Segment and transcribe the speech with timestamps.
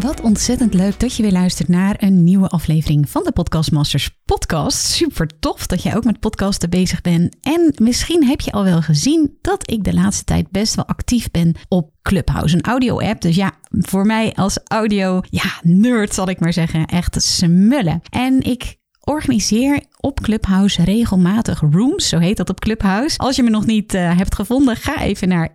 [0.00, 4.10] Wat ontzettend leuk dat je weer luistert naar een nieuwe aflevering van de Podcast Masters
[4.24, 4.78] podcast.
[4.78, 7.36] Super tof dat jij ook met podcasten bezig bent.
[7.40, 11.30] En misschien heb je al wel gezien dat ik de laatste tijd best wel actief
[11.30, 13.20] ben op Clubhouse, een audio-app.
[13.20, 18.00] Dus ja, voor mij als audio, ja, nerd zal ik maar zeggen, echt smullen.
[18.10, 22.08] En ik organiseer op Clubhouse regelmatig rooms.
[22.08, 23.18] Zo heet dat op Clubhouse.
[23.18, 25.52] Als je me nog niet uh, hebt gevonden, ga even naar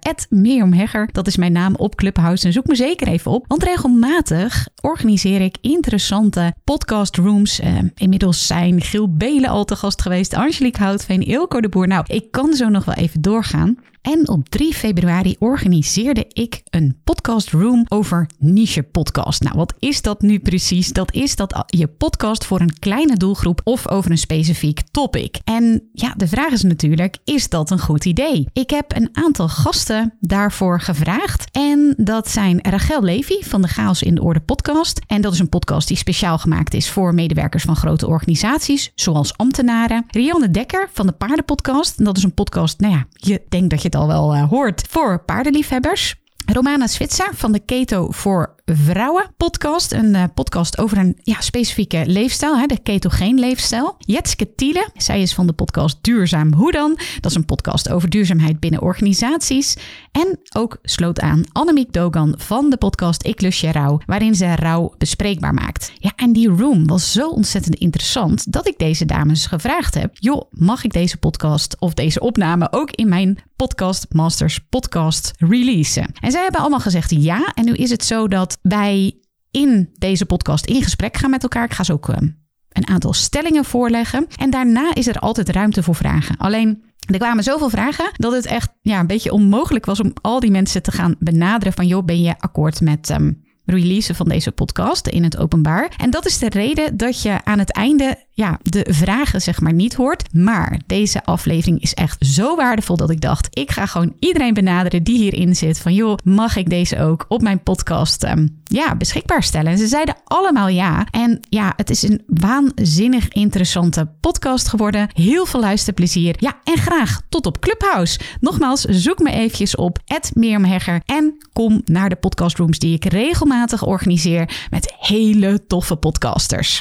[0.69, 1.09] Hegger.
[1.11, 2.45] Dat is mijn naam op Clubhouse.
[2.45, 3.45] En zoek me zeker even op.
[3.47, 7.59] Want regelmatig organiseer ik interessante podcast rooms.
[7.59, 10.33] Uh, inmiddels zijn Gil Belen al te gast geweest.
[10.33, 11.87] Angelique Houtveen, Ilko de Boer.
[11.87, 13.77] Nou, ik kan zo nog wel even doorgaan.
[14.01, 19.41] En op 3 februari organiseerde ik een podcast room over niche podcast.
[19.43, 20.93] Nou, wat is dat nu precies?
[20.93, 25.39] Dat is dat je podcast voor een kleine doelgroep of over een specifiek topic.
[25.43, 28.47] En ja, de vraag is natuurlijk, is dat een goed idee?
[28.53, 31.49] Ik heb een aantal gasten daarvoor gevraagd.
[31.51, 35.01] En dat zijn Rachel Levy van de Chaos in de Orde podcast.
[35.07, 39.37] En dat is een podcast die speciaal gemaakt is voor medewerkers van grote organisaties, zoals
[39.37, 40.05] ambtenaren.
[40.07, 41.97] Rianne Dekker van de Paardenpodcast.
[41.97, 44.49] En dat is een podcast, nou ja, je denkt dat je het al wel uh,
[44.49, 46.15] hoort, voor paardenliefhebbers.
[46.45, 49.91] Romana Switzer van de Keto voor Vrouwen podcast.
[49.91, 53.95] Een uh, podcast over een ja, specifieke leefstijl, hè, de ketogeen leefstijl.
[53.97, 56.99] Jetske Tiele, zij is van de podcast Duurzaam Hoe dan?
[57.19, 59.77] Dat is een podcast over duurzaamheid binnen organisaties.
[60.11, 64.55] En ook sloot aan Annemiek Dogan van de podcast Ik lus je rouw, waarin ze
[64.55, 65.91] rouw bespreekbaar maakt.
[65.97, 70.41] Ja, en die room was zo ontzettend interessant dat ik deze dames gevraagd heb: joh,
[70.51, 76.13] mag ik deze podcast of deze opname ook in mijn Podcast Masters podcast releasen?
[76.19, 77.51] En zij hebben allemaal gezegd ja.
[77.53, 79.19] En nu is het zo dat wij
[79.51, 81.63] in deze podcast in gesprek gaan met elkaar.
[81.63, 82.27] Ik ga ze ook ehm,
[82.69, 84.27] een aantal stellingen voorleggen.
[84.35, 86.37] En daarna is er altijd ruimte voor vragen.
[86.37, 90.39] Alleen er kwamen zoveel vragen dat het echt ja, een beetje onmogelijk was om al
[90.39, 94.51] die mensen te gaan benaderen van joh, ben je akkoord met um, releasen van deze
[94.51, 95.93] podcast in het openbaar.
[95.97, 99.73] En dat is de reden dat je aan het einde ja, de vragen zeg maar
[99.73, 100.33] niet hoort.
[100.33, 105.03] Maar deze aflevering is echt zo waardevol dat ik dacht, ik ga gewoon iedereen benaderen
[105.03, 105.79] die hierin zit.
[105.79, 109.71] Van joh, mag ik deze ook op mijn podcast um, ja, beschikbaar stellen?
[109.71, 111.05] En ze zeiden allemaal ja.
[111.11, 115.09] En ja, het is een waanzinnig interessante podcast geworden.
[115.13, 116.35] Heel veel luisterplezier.
[116.39, 118.19] Ja, en graag tot op Clubhouse.
[118.39, 119.99] Nogmaals, zoek me eventjes op
[120.33, 120.65] Mirjam
[121.05, 126.79] en kom naar de podcastrooms die ik regelmatig organiseer met hele toffe podcasters.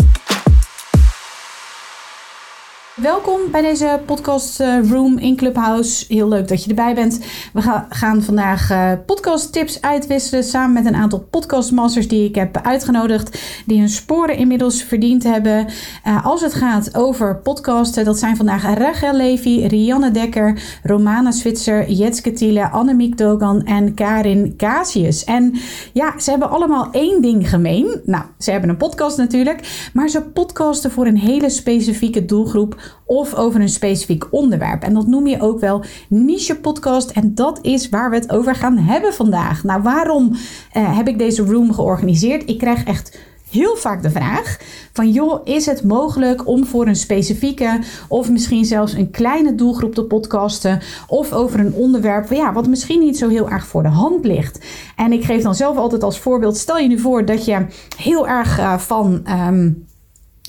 [3.03, 6.05] Welkom bij deze podcast eh, room in Clubhouse.
[6.09, 7.21] Heel leuk dat je erbij bent.
[7.53, 12.61] We gaan vandaag uh, podcast tips uitwisselen samen met een aantal podcastmasters die ik heb
[12.63, 13.41] uitgenodigd.
[13.67, 15.67] Die hun sporen inmiddels verdiend hebben.
[16.07, 21.91] Uh, als het gaat over podcasten, dat zijn vandaag Rachel Levy, Rianne Dekker, Romana Switzer,
[21.91, 25.25] Jetske Thiele, Annemiek Dogan en Karin Casius.
[25.25, 25.55] En
[25.93, 28.01] ja, ze hebben allemaal één ding gemeen.
[28.05, 33.35] Nou, ze hebben een podcast natuurlijk, maar ze podcasten voor een hele specifieke doelgroep of
[33.35, 34.83] over een specifiek onderwerp.
[34.83, 37.11] En dat noem je ook wel niche podcast.
[37.11, 39.65] En dat is waar we het over gaan hebben vandaag.
[39.65, 42.49] Nou, waarom uh, heb ik deze room georganiseerd?
[42.49, 43.19] Ik krijg echt
[43.51, 44.59] heel vaak de vraag
[44.93, 49.95] van joh, is het mogelijk om voor een specifieke of misschien zelfs een kleine doelgroep
[49.95, 53.89] te podcasten of over een onderwerp ja, wat misschien niet zo heel erg voor de
[53.89, 54.65] hand ligt.
[54.97, 58.29] En ik geef dan zelf altijd als voorbeeld, stel je nu voor dat je heel
[58.29, 59.89] erg uh, van um,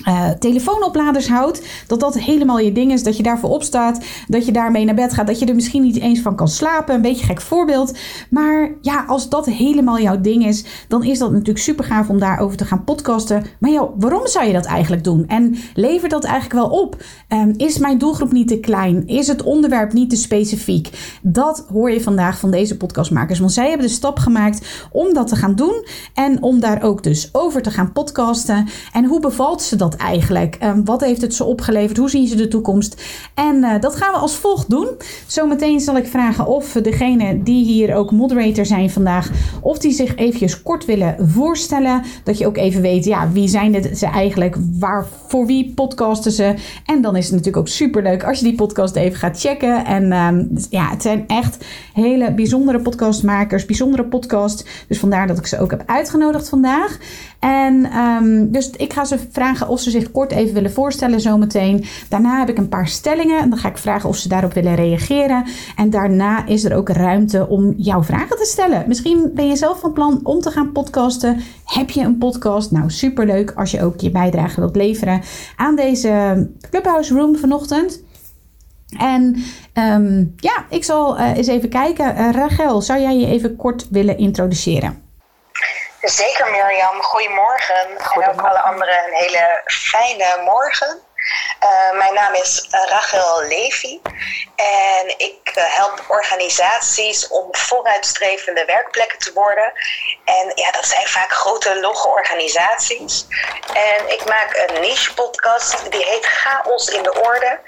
[0.08, 4.52] uh, telefoonopladers houdt, dat dat helemaal je ding is, dat je daarvoor opstaat, dat je
[4.52, 6.94] daarmee naar bed gaat, dat je er misschien niet eens van kan slapen.
[6.94, 7.98] Een beetje gek voorbeeld.
[8.30, 12.18] Maar ja, als dat helemaal jouw ding is, dan is dat natuurlijk super gaaf om
[12.18, 13.44] daarover te gaan podcasten.
[13.58, 15.26] Maar joh, waarom zou je dat eigenlijk doen?
[15.26, 17.02] En levert dat eigenlijk wel op?
[17.28, 19.06] Um, is mijn doelgroep niet te klein?
[19.06, 21.18] Is het onderwerp niet te specifiek?
[21.22, 23.38] Dat hoor je vandaag van deze podcastmakers.
[23.38, 27.02] Want zij hebben de stap gemaakt om dat te gaan doen en om daar ook
[27.02, 28.68] dus over te gaan podcasten.
[28.92, 29.91] En hoe bevalt ze dat?
[29.96, 30.58] Eigenlijk?
[30.62, 31.96] Um, wat heeft het ze opgeleverd?
[31.96, 33.02] Hoe zien ze de toekomst?
[33.34, 34.88] En uh, dat gaan we als volgt doen.
[35.26, 39.30] Zometeen zal ik vragen of degene die hier ook moderator zijn vandaag,
[39.60, 42.02] of die zich eventjes kort willen voorstellen.
[42.24, 44.56] Dat je ook even weet, ja, wie zijn het ze eigenlijk?
[44.78, 46.54] Waar, voor wie podcasten ze?
[46.86, 49.84] En dan is het natuurlijk ook super leuk als je die podcast even gaat checken.
[49.84, 54.68] En um, ja, het zijn echt hele bijzondere podcastmakers, bijzondere podcast.
[54.88, 56.98] Dus vandaar dat ik ze ook heb uitgenodigd vandaag.
[57.42, 61.84] En um, dus ik ga ze vragen of ze zich kort even willen voorstellen zometeen.
[62.08, 64.74] Daarna heb ik een paar stellingen en dan ga ik vragen of ze daarop willen
[64.74, 65.44] reageren.
[65.76, 68.84] En daarna is er ook ruimte om jouw vragen te stellen.
[68.86, 71.40] Misschien ben je zelf van plan om te gaan podcasten.
[71.64, 72.70] Heb je een podcast?
[72.70, 75.20] Nou, superleuk als je ook je bijdrage wilt leveren
[75.56, 78.02] aan deze Clubhouse Room vanochtend.
[78.98, 79.36] En
[79.74, 82.14] um, ja, ik zal uh, eens even kijken.
[82.16, 85.01] Uh, Rachel, zou jij je even kort willen introduceren?
[86.02, 87.74] Zeker Mirjam, goedemorgen.
[88.00, 88.22] goedemorgen.
[88.22, 91.02] En ook alle anderen een hele fijne morgen.
[91.62, 94.00] Uh, mijn naam is Rachel Levy
[94.56, 99.72] en ik uh, help organisaties om vooruitstrevende werkplekken te worden.
[100.24, 103.26] En ja, dat zijn vaak grote logge organisaties.
[103.72, 107.60] En ik maak een niche podcast die heet Chaos in de Orde.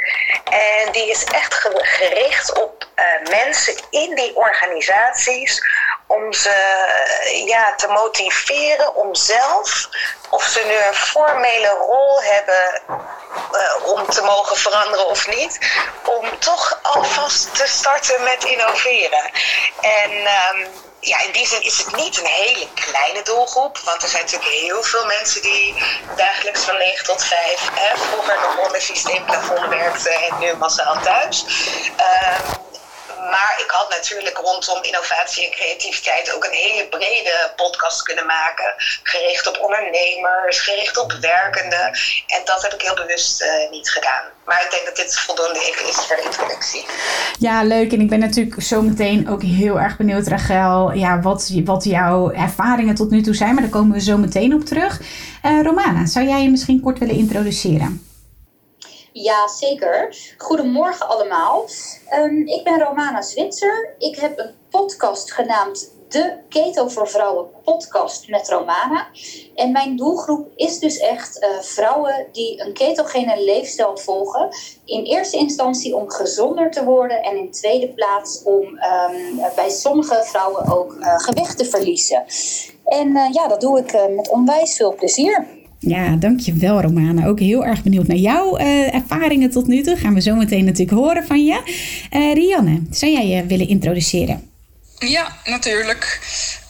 [0.45, 5.63] En die is echt gericht op uh, mensen in die organisaties
[6.07, 6.55] om ze
[7.47, 9.89] ja, te motiveren om zelf,
[10.31, 12.83] of ze nu een formele rol hebben
[13.53, 15.59] uh, om te mogen veranderen of niet,
[16.05, 19.31] om toch alvast te starten met innoveren.
[19.81, 20.67] En um,
[21.01, 23.79] ja, in die zin is het niet een hele kleine doelgroep.
[23.79, 25.75] Want er zijn natuurlijk heel veel mensen die
[26.17, 31.45] dagelijks van 9 tot 5 hè, vroeger nog onder systeemplafond werkten en nu massaal thuis.
[31.89, 32.63] Um,
[33.31, 38.75] maar ik had natuurlijk rondom innovatie en creativiteit ook een hele brede podcast kunnen maken.
[39.03, 41.85] Gericht op ondernemers, gericht op werkenden.
[42.27, 44.25] En dat heb ik heel bewust uh, niet gedaan.
[44.45, 46.85] Maar ik denk dat dit voldoende is voor de introductie.
[47.39, 47.93] Ja, leuk.
[47.93, 52.31] En ik ben natuurlijk zo meteen ook heel erg benieuwd, Rachel, ja, wat, wat jouw
[52.31, 53.55] ervaringen tot nu toe zijn.
[53.55, 55.01] Maar daar komen we zo meteen op terug.
[55.45, 58.14] Uh, Romana, zou jij je misschien kort willen introduceren?
[59.17, 60.17] Ja, zeker.
[60.39, 61.65] Goedemorgen allemaal.
[62.15, 63.95] Um, ik ben Romana Zwitser.
[63.99, 69.07] Ik heb een podcast genaamd De Keto voor Vrouwen podcast met Romana.
[69.55, 74.49] En mijn doelgroep is dus echt uh, vrouwen die een ketogene leefstijl volgen.
[74.85, 80.23] In eerste instantie om gezonder te worden en in tweede plaats om um, bij sommige
[80.25, 82.25] vrouwen ook uh, gewicht te verliezen.
[82.85, 85.63] En uh, ja, dat doe ik met onwijs veel plezier.
[85.87, 87.27] Ja, dankjewel Romana.
[87.27, 89.97] Ook heel erg benieuwd naar jouw uh, ervaringen tot nu toe.
[89.97, 91.61] Gaan we zo meteen natuurlijk horen van je.
[92.11, 94.51] Uh, Rianne, zou jij je willen introduceren?
[94.99, 96.21] Ja, natuurlijk.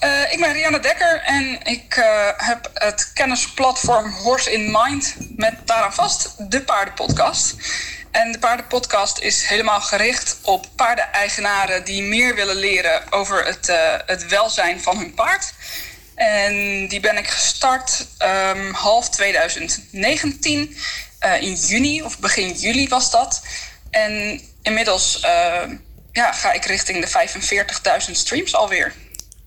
[0.04, 2.04] Uh, ik ben Rianne Dekker en ik
[2.36, 7.56] heb het kennisplatform Horse in Mind met daaraan vast de paardenpodcast.
[8.10, 13.72] En de paardenpodcast is helemaal gericht op paardeneigenaren die meer willen leren over het,
[14.06, 15.52] het welzijn van hun paard.
[16.14, 18.06] En die ben ik gestart
[18.54, 20.76] um, half 2019.
[21.24, 23.42] Uh, in juni of begin juli was dat.
[23.90, 25.70] En inmiddels uh,
[26.12, 27.28] ja, ga ik richting de
[28.06, 28.92] 45.000 streams alweer.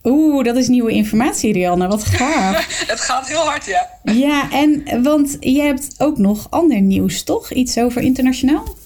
[0.03, 1.87] Oeh, dat is nieuwe informatie, Rianne.
[1.87, 2.65] Wat gaaf.
[2.87, 3.89] het gaat heel hard, ja.
[4.03, 7.51] Ja, en want je hebt ook nog ander nieuws, toch?
[7.51, 8.77] Iets over internationaal?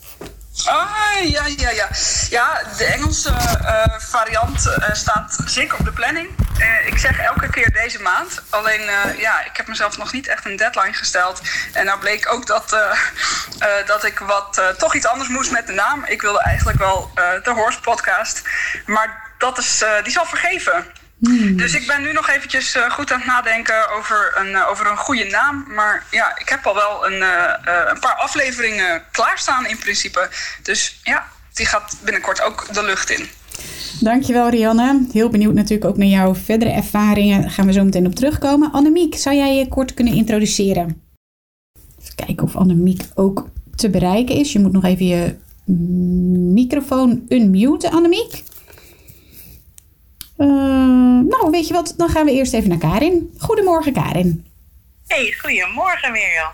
[0.66, 1.90] Ah, ja, ja, ja.
[2.30, 6.30] Ja, de Engelse uh, variant uh, staat zeker op de planning.
[6.60, 8.42] Uh, ik zeg elke keer deze maand.
[8.50, 8.82] Alleen,
[9.18, 11.42] ja, ik heb mezelf nog niet echt een deadline gesteld.
[11.74, 12.78] En nou bleek ook dat,
[13.86, 16.06] dat ik wat, toch iets anders moest met de naam.
[16.06, 17.12] Ik wilde eigenlijk wel
[17.44, 18.42] de Horse Podcast.
[18.86, 20.86] Maar dat is, die zal vergeven.
[21.22, 21.58] Hmm.
[21.58, 24.92] Dus ik ben nu nog eventjes uh, goed aan het nadenken over een, uh, over
[24.92, 25.66] een goede naam.
[25.76, 27.54] Maar ja, ik heb al wel een, uh,
[27.92, 30.30] een paar afleveringen klaarstaan in principe.
[30.64, 33.28] Dus ja, die gaat binnenkort ook de lucht in.
[34.00, 35.06] Dankjewel Rianne.
[35.12, 37.42] Heel benieuwd natuurlijk ook naar jouw verdere ervaringen.
[37.42, 38.72] Daar gaan we zo meteen op terugkomen.
[38.72, 41.02] Annemiek, zou jij je kort kunnen introduceren?
[42.02, 44.54] Even kijken of Annemiek ook te bereiken is.
[44.54, 45.36] Je moet nog even je
[46.54, 48.44] microfoon unmuten, Annemiek.
[50.42, 50.48] Uh,
[51.28, 51.94] nou, weet je wat?
[51.98, 53.34] Dan gaan we eerst even naar Karin.
[53.38, 54.48] Goedemorgen, Karin.
[55.08, 56.54] Hey, goedemorgen, Mirjam.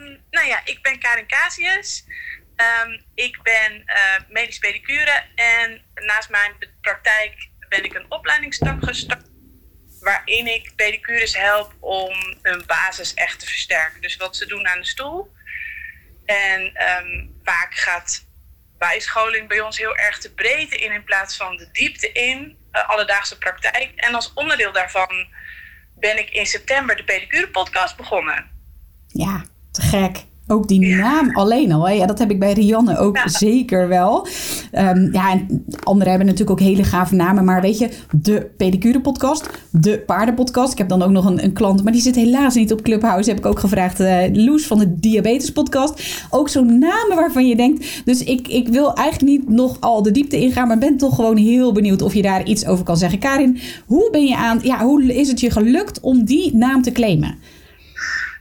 [0.00, 2.04] Um, nou ja, ik ben Karin Casius.
[2.56, 9.26] Um, ik ben uh, medisch pedicure en naast mijn praktijk ben ik een opleidingstak gestart.
[10.00, 14.00] Waarin ik pedicures help om hun basis echt te versterken.
[14.00, 15.32] Dus wat ze doen aan de stoel.
[16.24, 18.26] En um, vaak gaat
[18.78, 22.56] bijscholing bij ons heel erg de breedte in in plaats van de diepte in.
[22.78, 23.92] Uh, alledaagse praktijk.
[23.96, 25.26] En als onderdeel daarvan
[25.94, 28.50] ben ik in september de pedicure podcast begonnen.
[29.06, 30.24] Ja, te gek.
[30.50, 31.88] Ook die naam alleen al.
[31.88, 31.92] Hè?
[31.92, 34.26] Ja, dat heb ik bij Rianne ook zeker wel.
[34.72, 37.44] Um, ja, en anderen hebben natuurlijk ook hele gave namen.
[37.44, 37.88] Maar weet je,
[38.20, 40.72] de pedicure podcast, de paardenpodcast.
[40.72, 43.28] Ik heb dan ook nog een, een klant, maar die zit helaas niet op Clubhouse.
[43.28, 44.00] Heb ik ook gevraagd.
[44.00, 46.02] Uh, Loes van de Diabetes podcast.
[46.30, 48.02] Ook zo'n namen waarvan je denkt.
[48.04, 50.68] Dus ik, ik wil eigenlijk niet nog al de diepte ingaan.
[50.68, 53.18] Maar ben toch gewoon heel benieuwd of je daar iets over kan zeggen.
[53.18, 54.58] Karin, hoe ben je aan...
[54.62, 57.38] Ja, hoe is het je gelukt om die naam te claimen?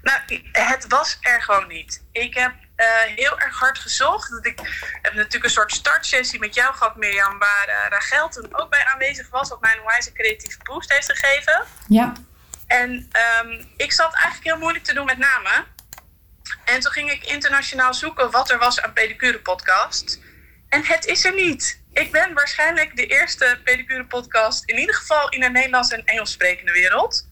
[0.08, 2.04] Nou, het was er gewoon niet.
[2.12, 2.86] Ik heb uh,
[3.16, 4.46] heel erg hard gezocht.
[4.46, 4.60] Ik
[5.02, 8.86] heb natuurlijk een soort startsessie met jou gehad, Mirjam, waar uh, Rachel toen ook bij
[8.86, 11.66] aanwezig was, wat mij een wijze creatieve boost heeft gegeven.
[11.88, 12.14] Ja.
[12.68, 13.10] En
[13.42, 15.66] um, ik zat eigenlijk heel moeilijk te doen met namen.
[16.66, 20.20] En toen ging ik internationaal zoeken wat er was aan pedicure podcast.
[20.70, 21.82] En het is er niet.
[21.94, 26.32] Ik ben waarschijnlijk de eerste pedicure podcast, in ieder geval in de Nederlands en Engels
[26.32, 27.27] sprekende wereld.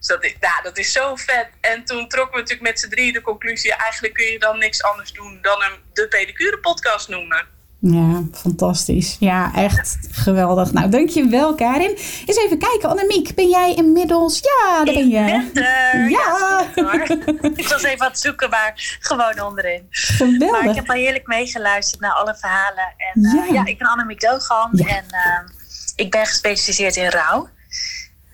[0.00, 1.48] Dus dat is, ja, dat is zo vet.
[1.60, 3.74] En toen trokken we natuurlijk met z'n drie de conclusie...
[3.74, 7.46] eigenlijk kun je dan niks anders doen dan hem de pedicure podcast noemen.
[7.80, 9.16] Ja, fantastisch.
[9.18, 10.72] Ja, echt geweldig.
[10.72, 11.90] Nou, dankjewel Karin.
[12.26, 14.38] Eens even kijken, Annemiek, ben jij inmiddels...
[14.38, 15.18] Ja, daar ben je.
[15.18, 16.10] Ik ben er.
[16.10, 16.66] Ja.
[16.74, 17.02] ja
[17.56, 19.86] ik was even aan het zoeken, maar gewoon onderin.
[19.90, 20.50] Geweldig.
[20.50, 22.94] Maar ik heb al heerlijk meegeluisterd naar alle verhalen.
[22.96, 24.86] En ja, uh, ja ik ben Annemiek Dogan ja.
[24.86, 25.54] en uh,
[25.96, 27.48] ik ben gespecialiseerd in rouw.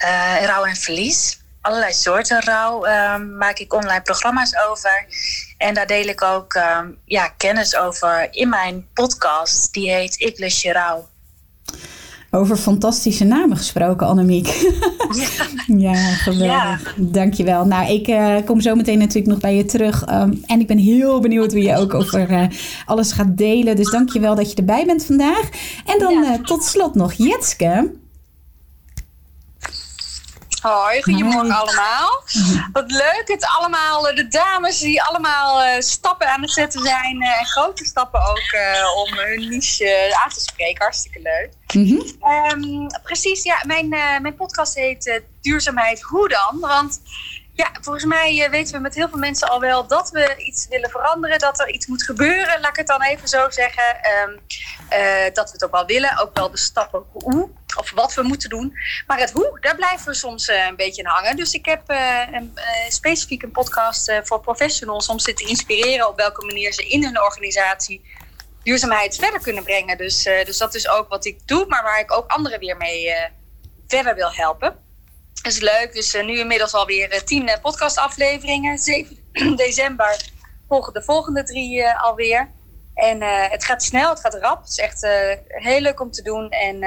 [0.05, 5.07] Uh, rouw en verlies allerlei soorten rouw um, maak ik online programma's over.
[5.59, 9.73] En daar deel ik ook um, ja, kennis over in mijn podcast.
[9.73, 11.09] Die heet Ik lus je rouw.
[12.31, 14.47] Over fantastische namen gesproken, Annemiek.
[15.17, 15.47] Ja,
[15.77, 16.47] ja geweldig.
[16.47, 16.79] Ja.
[16.97, 17.65] Dankjewel.
[17.65, 20.09] Nou, ik uh, kom zo meteen natuurlijk nog bij je terug.
[20.11, 22.47] Um, en ik ben heel benieuwd wie je ook over uh,
[22.85, 23.77] alles gaat delen.
[23.77, 25.49] Dus dankjewel dat je erbij bent vandaag.
[25.85, 26.33] En dan ja.
[26.33, 27.91] uh, tot slot nog Jetske.
[30.67, 32.23] Hoi, goedemorgen allemaal.
[32.73, 37.23] Wat leuk het allemaal, de dames die allemaal uh, stappen aan het zetten zijn.
[37.23, 40.83] Uh, en grote stappen ook uh, om hun niche aan te spreken.
[40.83, 41.51] Hartstikke leuk.
[41.75, 42.63] Mm -hmm.
[42.63, 46.61] um, precies, ja, mijn, mijn podcast heet Duurzaamheid Hoe dan?
[46.61, 47.01] Want
[47.53, 50.91] ja, volgens mij weten we met heel veel mensen al wel dat we iets willen
[50.91, 53.97] veranderen, dat er iets moet gebeuren, laat ik het dan even zo zeggen.
[54.25, 54.41] Um,
[54.91, 58.23] uh, dat we het ook wel willen, ook wel de stappen hoe of wat we
[58.23, 58.75] moeten doen.
[59.07, 61.37] Maar het hoe, daar blijven we soms uh, een beetje in hangen.
[61.37, 66.17] Dus ik heb uh, een, specifiek een podcast voor professionals om ze te inspireren op
[66.17, 68.05] welke manier ze in hun organisatie
[68.63, 69.97] duurzaamheid verder kunnen brengen.
[69.97, 73.15] Dus, dus dat is ook wat ik doe, maar waar ik ook anderen weer mee
[73.87, 74.77] verder wil helpen.
[75.43, 75.93] Dat is leuk.
[75.93, 78.79] Dus nu inmiddels alweer tien podcastafleveringen.
[78.79, 79.19] 7
[79.57, 80.31] december
[80.69, 82.55] volgen de volgende drie alweer.
[82.97, 84.61] En het gaat snel, het gaat rap.
[84.61, 85.07] Het is echt
[85.47, 86.83] heel leuk om te doen en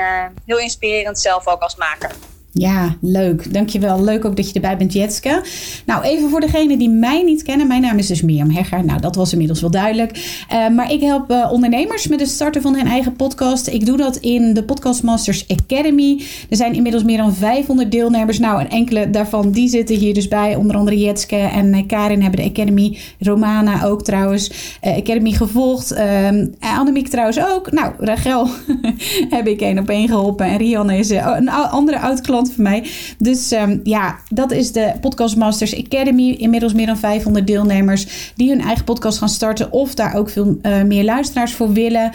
[0.46, 2.12] heel inspirerend zelf ook als maker.
[2.60, 3.54] Ja, leuk.
[3.54, 4.04] Dankjewel.
[4.04, 5.42] Leuk ook dat je erbij bent, Jetske.
[5.86, 7.68] Nou, even voor degenen die mij niet kennen.
[7.68, 8.86] Mijn naam is dus Mirjam Hegger.
[8.86, 10.44] Nou, dat was inmiddels wel duidelijk.
[10.54, 13.68] Uh, maar ik help uh, ondernemers met het starten van hun eigen podcast.
[13.68, 16.22] Ik doe dat in de Podcast Masters Academy.
[16.50, 18.40] Er zijn inmiddels meer dan 500 deelnemers.
[18.40, 20.56] Nou, en enkele daarvan die zitten hier dus bij.
[20.56, 22.98] Onder andere Jetske en uh, Karin hebben de Academy.
[23.20, 24.52] Romana ook trouwens.
[24.82, 25.92] Academy gevolgd.
[25.92, 27.72] Ehm, Annemiek trouwens ook.
[27.72, 28.48] Nou, Rachel
[29.36, 30.46] heb ik één op geholpen.
[30.46, 32.86] En Rianne is een andere oud-klant van mij.
[33.18, 36.30] Dus um, ja, dat is de Podcast Masters Academy.
[36.30, 39.72] Inmiddels meer dan 500 deelnemers die hun eigen podcast gaan starten.
[39.72, 42.12] Of daar ook veel uh, meer luisteraars voor willen.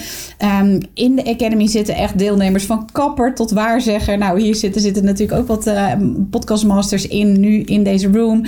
[0.61, 4.19] Um, in de Academy zitten echt deelnemers van kapper tot waarzegger.
[4.19, 5.93] Nou, hier zitten, zitten natuurlijk ook wat uh,
[6.31, 8.45] Podcast Masters in, nu in deze room.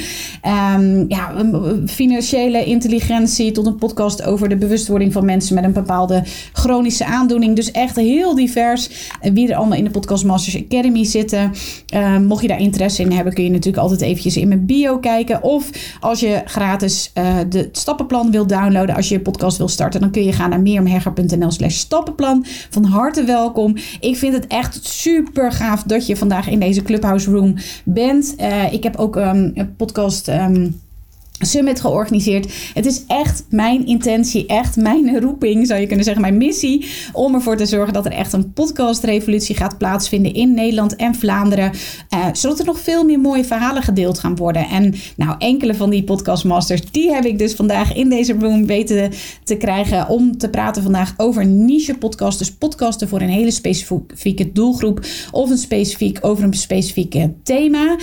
[0.76, 1.32] Um, ja,
[1.86, 7.56] financiële intelligentie tot een podcast over de bewustwording van mensen met een bepaalde chronische aandoening.
[7.56, 9.10] Dus echt heel divers.
[9.32, 11.52] Wie er allemaal in de Podcast Masters Academy zitten.
[11.94, 14.98] Uh, mocht je daar interesse in hebben, kun je natuurlijk altijd eventjes in mijn bio
[14.98, 15.42] kijken.
[15.42, 15.70] Of
[16.00, 20.00] als je gratis uh, de het stappenplan wilt downloaden, als je je podcast wil starten,
[20.00, 22.44] dan kun je gaan naar meermherger.nl slash stappenplan.
[22.70, 23.76] Van harte welkom.
[24.00, 27.54] Ik vind het echt super gaaf dat je vandaag in deze Clubhouse Room
[27.84, 28.34] bent.
[28.40, 30.28] Uh, ik heb ook um, een podcast...
[30.28, 30.84] Um,
[31.38, 32.52] summit georganiseerd.
[32.74, 37.34] Het is echt mijn intentie, echt mijn roeping, zou je kunnen zeggen, mijn missie, om
[37.34, 41.72] ervoor te zorgen dat er echt een podcastrevolutie gaat plaatsvinden in Nederland en Vlaanderen,
[42.14, 44.68] uh, zodat er nog veel meer mooie verhalen gedeeld gaan worden.
[44.68, 49.12] En nou, enkele van die podcastmasters, die heb ik dus vandaag in deze room weten
[49.44, 54.52] te krijgen om te praten vandaag over niche podcasts, dus podcasten voor een hele specifieke
[54.52, 55.00] doelgroep
[55.30, 57.96] of een specifiek over een specifiek thema.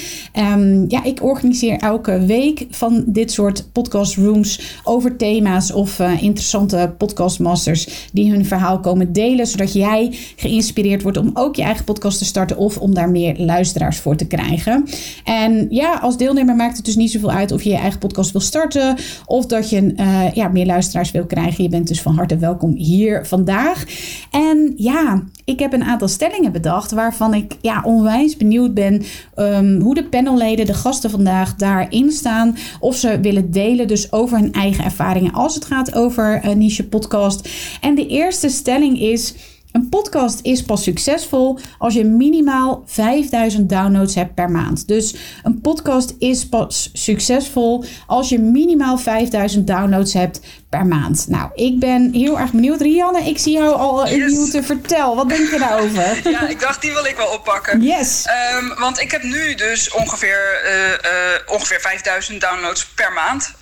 [0.54, 6.00] Um, ja, ik organiseer elke week van dit dit soort podcast rooms over thema's of
[6.00, 11.62] uh, interessante podcastmasters die hun verhaal komen delen, zodat jij geïnspireerd wordt om ook je
[11.62, 14.86] eigen podcast te starten of om daar meer luisteraars voor te krijgen.
[15.24, 18.32] En ja, als deelnemer maakt het dus niet zoveel uit of je je eigen podcast
[18.32, 21.64] wil starten of dat je uh, ja, meer luisteraars wil krijgen.
[21.64, 23.84] Je bent dus van harte welkom hier vandaag.
[24.32, 29.04] En ja, ik heb een aantal stellingen bedacht waarvan ik ja, onwijs benieuwd ben
[29.36, 32.58] um, hoe de panelleden, de gasten vandaag daarin staan.
[32.80, 36.88] Of ze willen delen dus over hun eigen ervaringen als het gaat over een niche
[36.88, 37.50] podcast.
[37.82, 39.34] En de eerste stelling is
[39.74, 44.88] een podcast is pas succesvol als je minimaal 5000 downloads hebt per maand.
[44.88, 50.40] Dus een podcast is pas succesvol als je minimaal 5000 downloads hebt
[50.70, 51.26] per maand.
[51.28, 52.82] Nou, ik ben heel erg benieuwd.
[52.82, 55.16] Rianne, ik zie jou al een nieuw te vertellen.
[55.16, 56.20] Wat denk je daarover?
[56.32, 57.82] ja, ik dacht, die wil ik wel oppakken.
[57.82, 58.26] Yes.
[58.60, 63.54] Um, want ik heb nu dus ongeveer, uh, uh, ongeveer 5000 downloads per maand.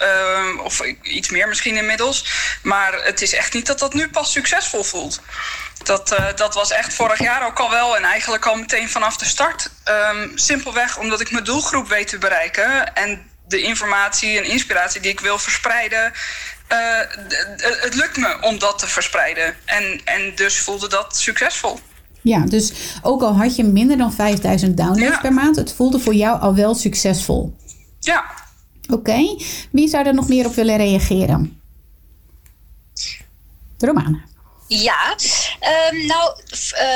[0.47, 2.25] Um, of iets meer misschien inmiddels.
[2.63, 5.21] Maar het is echt niet dat dat nu pas succesvol voelt.
[5.83, 9.17] Dat, uh, dat was echt vorig jaar ook al wel en eigenlijk al meteen vanaf
[9.17, 9.69] de start.
[10.13, 15.11] Um, simpelweg omdat ik mijn doelgroep weet te bereiken en de informatie en inspiratie die
[15.11, 16.11] ik wil verspreiden.
[16.69, 16.77] Uh,
[17.81, 19.55] het lukt me om dat te verspreiden.
[19.65, 21.79] En, en dus voelde dat succesvol.
[22.21, 25.19] Ja, dus ook al had je minder dan 5000 downloads ja.
[25.19, 27.55] per maand, het voelde voor jou al wel succesvol.
[27.99, 28.25] Ja.
[28.83, 29.41] Oké, okay.
[29.71, 31.61] wie zou er nog meer op willen reageren?
[33.77, 34.29] Romana.
[34.73, 35.15] Ja,
[35.91, 36.35] um, nou,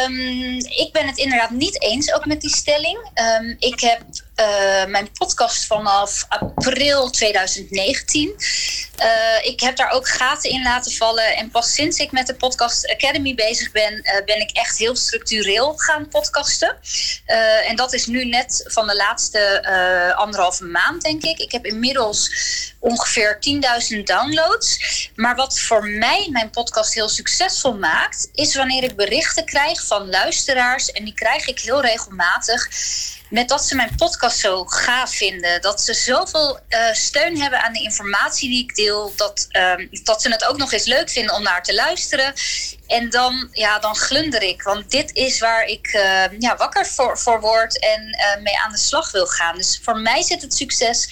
[0.06, 2.98] um, ik ben het inderdaad niet eens ook met die stelling.
[3.40, 4.02] Um, ik heb
[4.36, 8.34] uh, mijn podcast vanaf april 2019.
[9.00, 11.36] Uh, ik heb daar ook gaten in laten vallen.
[11.36, 14.96] En pas sinds ik met de Podcast Academy bezig ben, uh, ben ik echt heel
[14.96, 16.78] structureel gaan podcasten.
[17.68, 19.64] en dat is nu net van de laatste
[20.18, 21.40] anderhalve maand, denk ik.
[21.40, 22.30] Ik heb inmiddels
[22.80, 23.40] ongeveer
[23.96, 24.80] 10.000 downloads.
[25.16, 30.10] Maar wat voor mij mijn podcast heel succesvol maakt, is wanneer ik berichten krijg van
[30.10, 30.92] luisteraars.
[30.92, 32.68] En die krijg ik heel regelmatig
[33.36, 35.62] met dat ze mijn podcast zo gaaf vinden.
[35.62, 39.14] Dat ze zoveel uh, steun hebben aan de informatie die ik deel.
[39.16, 42.34] Dat, uh, dat ze het ook nog eens leuk vinden om naar te luisteren.
[42.88, 44.62] En dan, ja, dan glunder ik.
[44.62, 48.02] Want dit is waar ik uh, ja, wakker voor, voor word en
[48.44, 49.56] mee aan de slag wil gaan.
[49.56, 51.10] Dus voor mij zit het succes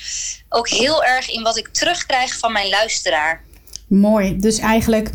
[0.50, 3.42] ook heel erg in wat ik terugkrijg van mijn luisteraar.
[3.88, 4.38] Mooi.
[4.39, 5.10] Dus eigenlijk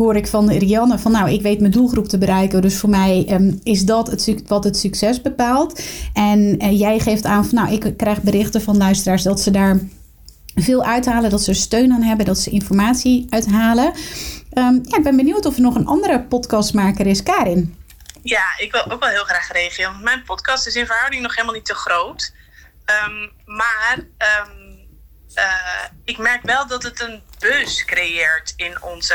[0.00, 2.62] hoor ik van Rianne van nou, ik weet mijn doelgroep te bereiken.
[2.62, 5.82] Dus voor mij um, is dat het, wat het succes bepaalt.
[6.12, 9.78] En uh, jij geeft aan van nou, ik krijg berichten van luisteraars dat ze daar
[10.54, 13.86] veel uithalen, dat ze steun aan hebben, dat ze informatie uithalen.
[14.54, 17.76] Um, ja, ik ben benieuwd of er nog een andere podcastmaker is, Karin.
[18.22, 19.90] Ja, ik wil ook wel heel graag reageren.
[19.90, 22.32] Want mijn podcast is in verhouding nog helemaal niet te groot.
[23.06, 23.98] Um, maar
[25.34, 29.14] uh, ik merk wel dat het een bus creëert in onze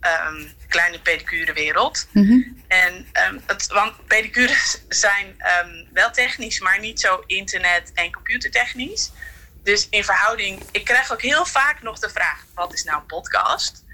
[0.00, 2.08] um, kleine pedicurewereld.
[2.12, 2.62] Mm -hmm.
[2.68, 9.10] En, um, het, want pedicures zijn um, wel technisch, maar niet zo internet- en computertechnisch.
[9.62, 13.06] Dus in verhouding, ik krijg ook heel vaak nog de vraag: wat is nou een
[13.06, 13.84] podcast?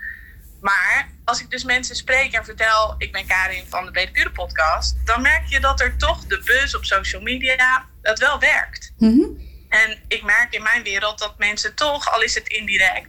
[0.60, 4.96] Maar als ik dus mensen spreek en vertel, ik ben Karin van de Pedicure Podcast,
[5.04, 8.92] dan merk je dat er toch de buzz op social media dat wel werkt.
[8.98, 9.44] Mm -hmm.
[9.68, 13.08] En ik merk in mijn wereld dat mensen toch, al is het indirect,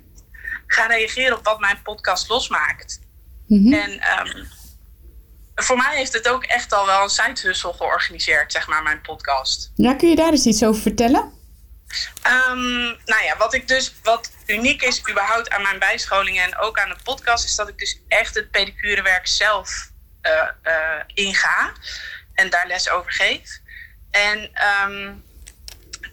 [0.68, 3.00] gaan reageren op wat mijn podcast losmaakt.
[3.48, 3.74] Mm -hmm.
[3.74, 4.48] En um,
[5.56, 9.72] voor mij heeft het ook echt al wel een side georganiseerd, zeg maar, mijn podcast.
[9.76, 11.36] Ja, kun je daar eens iets over vertellen?
[12.50, 16.80] Um, nou ja, wat ik dus, wat uniek is überhaupt aan mijn bijscholingen en ook
[16.80, 21.72] aan de podcast, is dat ik dus echt het pedicurewerk zelf uh, uh, inga
[22.34, 23.60] en daar les over geef.
[24.12, 24.52] En
[24.86, 25.24] um,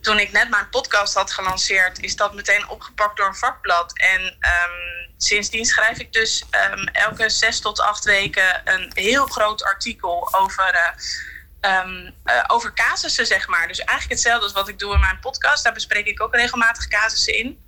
[0.04, 3.98] toen ik net mijn podcast had gelanceerd, is dat meteen opgepakt door een vakblad.
[3.98, 9.64] En um, sindsdien schrijf ik dus um, elke zes tot acht weken een heel groot
[9.64, 13.68] artikel over, uh, um, uh, over casussen, zeg maar.
[13.68, 15.64] Dus eigenlijk hetzelfde als wat ik doe in mijn podcast.
[15.64, 17.58] Daar bespreek ik ook regelmatig casussen in.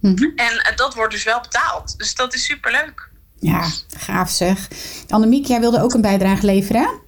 [0.00, 0.32] Mm -hmm.
[0.36, 1.98] En uh, dat wordt dus wel betaald.
[1.98, 3.08] Dus dat is superleuk.
[3.40, 4.68] Ja, gaaf zeg.
[5.08, 7.06] Annemiek, jij wilde ook een bijdrage leveren,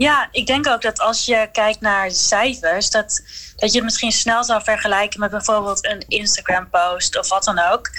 [0.00, 3.22] ja, ik denk ook dat als je kijkt naar cijfers, dat,
[3.60, 7.90] dat je het misschien snel zou vergelijken met bijvoorbeeld een Instagram-post of wat dan ook.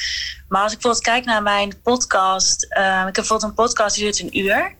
[0.48, 4.04] Maar als ik bijvoorbeeld kijk naar mijn podcast, uh, ik heb bijvoorbeeld een podcast die
[4.04, 4.76] duurt een uur,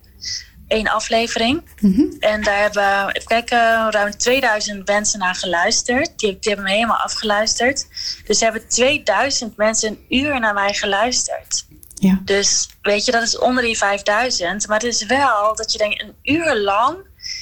[0.68, 1.62] één aflevering.
[1.80, 2.16] Mm-hmm.
[2.20, 6.20] En daar hebben, even kijken, ruim 2000 mensen naar geluisterd.
[6.20, 7.88] Die, die hebben me helemaal afgeluisterd.
[8.26, 11.66] Dus er hebben 2000 mensen een uur naar mij geluisterd.
[11.96, 12.22] Ja.
[12.26, 14.68] Dus weet je, dat is onder die 5000.
[14.68, 16.98] Maar het is wel dat je denkt, een uur lang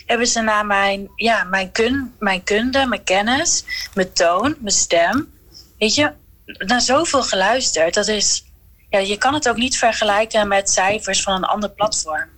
[0.10, 5.34] hebben ze naar mijn, ja, mijn, kun, mijn kunde, mijn kennis, mijn toon, mijn stem.
[5.78, 6.14] weet je,
[6.46, 7.94] naar zoveel geluisterd.
[7.94, 8.46] Dat is,
[8.90, 12.30] ja, je kan het ook niet vergelijken met cijfers van een ander platform.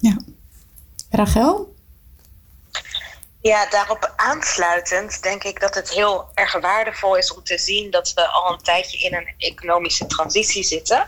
[0.00, 0.16] Ja.
[1.10, 1.74] Rachel?
[3.40, 8.12] Ja, daarop aansluitend denk ik dat het heel erg waardevol is om te zien dat
[8.12, 11.06] we al een tijdje in een economische transitie zitten.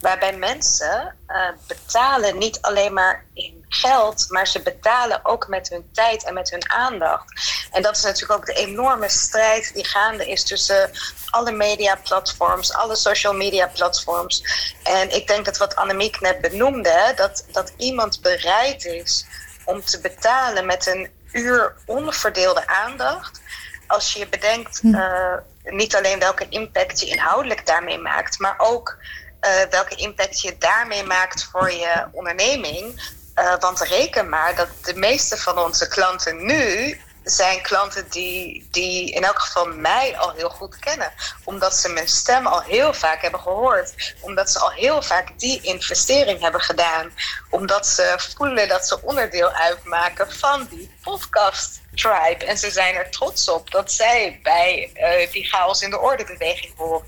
[0.00, 5.88] Waarbij mensen uh, betalen niet alleen maar in geld, maar ze betalen ook met hun
[5.92, 7.32] tijd en met hun aandacht.
[7.70, 10.90] En dat is natuurlijk ook de enorme strijd die gaande is tussen
[11.30, 14.42] alle mediaplatforms, alle social media platforms.
[14.82, 19.26] En ik denk dat wat Annemiek net benoemde, dat, dat iemand bereid is
[19.64, 23.40] om te betalen met een uur onverdeelde aandacht.
[23.86, 24.94] Als je bedenkt hm.
[24.94, 28.96] uh, niet alleen welke impact je inhoudelijk daarmee maakt, maar ook
[29.40, 33.16] uh, welke impact je daarmee maakt voor je onderneming.
[33.38, 36.98] Uh, want reken maar dat de meeste van onze klanten nu
[37.30, 41.12] zijn klanten die, die in elk geval mij al heel goed kennen.
[41.44, 44.14] Omdat ze mijn stem al heel vaak hebben gehoord.
[44.20, 47.12] Omdat ze al heel vaak die investering hebben gedaan.
[47.50, 52.44] Omdat ze voelen dat ze onderdeel uitmaken van die podcast tribe.
[52.44, 56.24] En ze zijn er trots op dat zij bij uh, die chaos in de orde
[56.24, 57.06] beweging horen.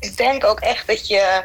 [0.00, 1.44] Ik denk ook echt dat je.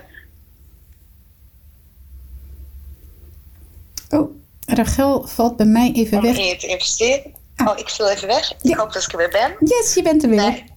[4.10, 4.32] Oh,
[4.66, 6.32] Rachel valt bij mij even weg.
[6.32, 7.36] Om in je te investeren.
[7.66, 8.54] Oh, ik viel even weg.
[8.62, 9.56] Ik hoop dat ik er weer ben.
[9.60, 10.40] Yes, je bent er weer.
[10.40, 10.74] Nee.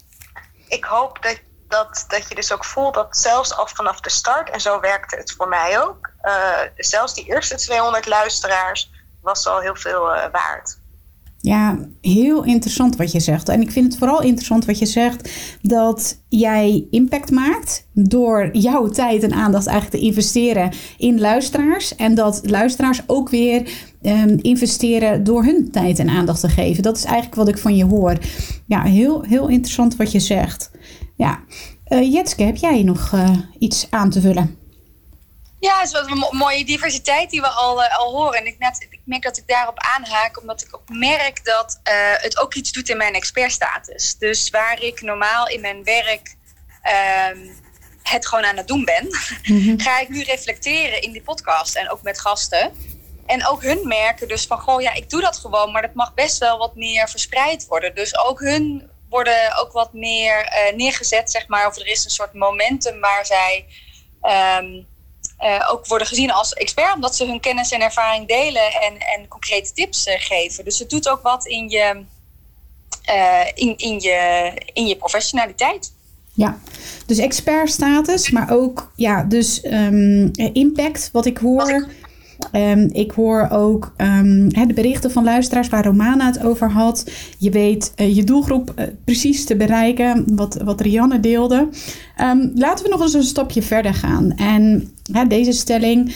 [0.68, 4.50] Ik hoop dat, dat, dat je dus ook voelt dat zelfs al vanaf de start,
[4.50, 8.90] en zo werkte het voor mij ook, uh, zelfs die eerste 200 luisteraars
[9.22, 10.79] was al heel veel uh, waard.
[11.42, 13.48] Ja, heel interessant wat je zegt.
[13.48, 15.31] En ik vind het vooral interessant wat je zegt
[15.62, 21.96] dat jij impact maakt door jouw tijd en aandacht eigenlijk te investeren in luisteraars.
[21.96, 23.72] En dat luisteraars ook weer
[24.03, 26.83] um, investeren door hun tijd en aandacht te geven.
[26.83, 28.18] Dat is eigenlijk wat ik van je hoor.
[28.66, 30.70] Ja, heel, heel interessant wat je zegt.
[31.16, 31.40] Ja,
[31.88, 34.60] uh, Jetske, heb jij nog uh, iets aan te vullen?
[35.61, 38.38] Ja, het is wat een mooie diversiteit die we al, uh, al horen.
[38.38, 41.94] En ik, net, ik merk dat ik daarop aanhaak, omdat ik ook merk dat uh,
[42.23, 44.16] het ook iets doet in mijn expertstatus.
[44.18, 46.37] Dus waar ik normaal in mijn werk
[46.85, 47.53] uh,
[48.03, 49.05] het gewoon aan het doen ben,
[49.42, 49.81] mm -hmm.
[49.87, 52.73] ga ik nu reflecteren in die podcast en ook met gasten.
[53.27, 56.14] En ook hun merken dus van, goh, ja, ik doe dat gewoon, maar dat mag
[56.14, 57.94] best wel wat meer verspreid worden.
[57.94, 61.66] Dus ook hun worden ook wat meer uh, neergezet, zeg maar.
[61.66, 63.66] Of er is een soort momentum waar zij
[64.23, 64.87] um,
[65.42, 69.29] uh, ook worden gezien als expert, omdat ze hun kennis en ervaring delen en, en
[69.29, 70.64] concrete tips uh, geven.
[70.64, 72.05] Dus het doet ook wat in je,
[73.55, 75.92] in, in je, in je professionaliteit.
[76.33, 76.59] Ja,
[77.07, 81.88] dus expertstatus, maar ook ja, dus um, impact, wat ik hoor.
[82.53, 87.11] Um, ik hoor ook um, de berichten van luisteraars waar Romana het over had.
[87.38, 91.68] Je weet uh, je doelgroep uh, precies te bereiken, wat, wat Rianne deelde.
[92.20, 94.33] Um, laten we nog eens een stapje verder gaan.
[94.37, 94.90] En
[95.29, 96.14] deze stelling,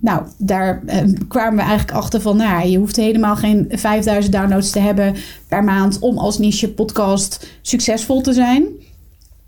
[0.00, 0.82] nou, daar
[1.28, 5.14] kwamen we eigenlijk achter van, nou, je hoeft helemaal geen 5000 downloads te hebben
[5.48, 8.64] per maand om als niche podcast succesvol te zijn.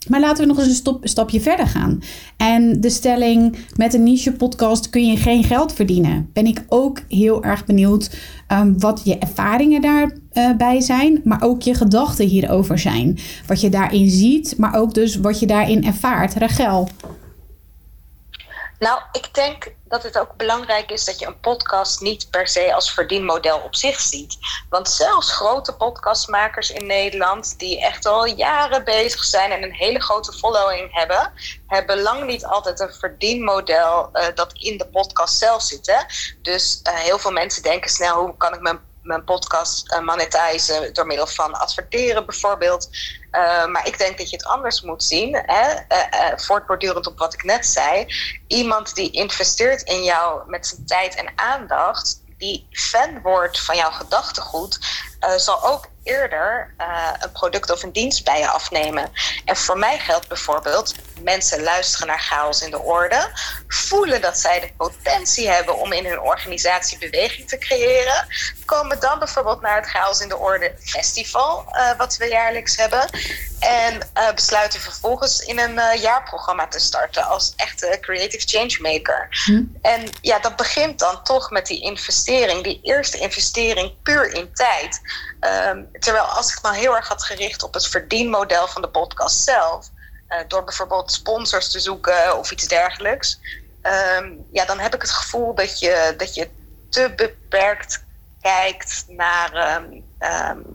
[0.08, 2.02] Maar laten we nog eens een stapje verder gaan.
[2.36, 6.30] En de stelling: met een niche podcast kun je geen geld verdienen.
[6.32, 8.16] Ben ik ook heel erg benieuwd
[8.52, 13.18] um, wat je ervaringen daarbij uh, zijn, maar ook je gedachten hierover zijn.
[13.46, 16.34] Wat je daarin ziet, maar ook dus wat je daarin ervaart.
[16.34, 16.88] Rachel.
[18.82, 22.74] Nou, ik denk dat het ook belangrijk is dat je een podcast niet per se
[22.74, 24.36] als verdienmodel op zich ziet.
[24.68, 30.00] Want zelfs grote podcastmakers in Nederland, die echt al jaren bezig zijn en een hele
[30.00, 31.32] grote following hebben,
[31.66, 35.86] hebben lang niet altijd een verdienmodel uh, dat in de podcast zelf zit.
[35.86, 36.02] Hè?
[36.42, 40.94] Dus uh, heel veel mensen denken snel: hoe kan ik mijn mijn podcast uh, monetizen
[40.94, 42.88] door middel van adverteren bijvoorbeeld.
[43.32, 45.42] Uh, maar ik denk dat je het anders moet zien.
[45.46, 45.72] Hè?
[45.72, 48.06] Uh, voortbordurend op wat ik net zei.
[48.46, 52.22] Iemand die investeert in jou met zijn tijd en aandacht.
[52.38, 54.78] Die fan wordt van jouw gedachtegoed.
[55.36, 59.12] Zal ook eerder uh, een product of een dienst bij je afnemen.
[59.44, 63.30] En voor mij geldt bijvoorbeeld, mensen luisteren naar chaos in de orde,
[63.68, 68.26] voelen dat zij de potentie hebben om in hun organisatie beweging te creëren,
[68.64, 73.10] komen dan bijvoorbeeld naar het chaos in de orde festival, uh, wat we jaarlijks hebben,
[73.58, 79.28] en uh, besluiten vervolgens in een jaarprogramma te starten als echte creative changemaker.
[79.44, 79.62] Hm.
[79.82, 85.00] En ja, dat begint dan toch met die investering, die eerste investering puur in tijd.
[85.40, 89.42] Um, terwijl als ik me heel erg had gericht op het verdienmodel van de podcast
[89.44, 89.88] zelf,
[90.28, 93.40] uh, door bijvoorbeeld sponsors te zoeken of iets dergelijks,
[94.18, 96.48] um, ja, dan heb ik het gevoel dat je, dat je
[96.88, 98.04] te beperkt
[98.40, 99.80] kijkt naar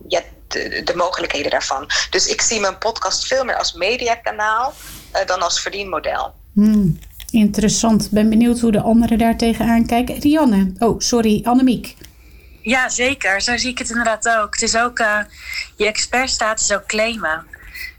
[0.07, 1.89] ja, de, de, mogelijkheden daarvan.
[2.09, 4.73] Dus ik zie mijn podcast veel meer als mediakanaal
[5.13, 6.33] uh, dan als verdienmodel.
[6.53, 6.99] Hmm,
[7.31, 8.09] interessant.
[8.11, 10.19] Ben benieuwd hoe de anderen daar tegenaan kijken.
[10.19, 11.95] Rianne, oh sorry, Annemiek.
[12.67, 13.41] Ja, zeker.
[13.41, 14.53] Zo zie ik het inderdaad ook.
[14.53, 15.19] Het is ook uh,
[15.75, 17.45] je expertstatus ook claimen.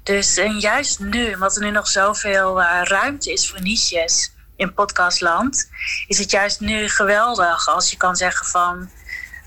[0.02, 5.68] Dus juist nu, omdat er nu nog zoveel uh, ruimte is voor niches in podcastland,
[6.06, 8.88] is het juist nu geweldig als je kan zeggen van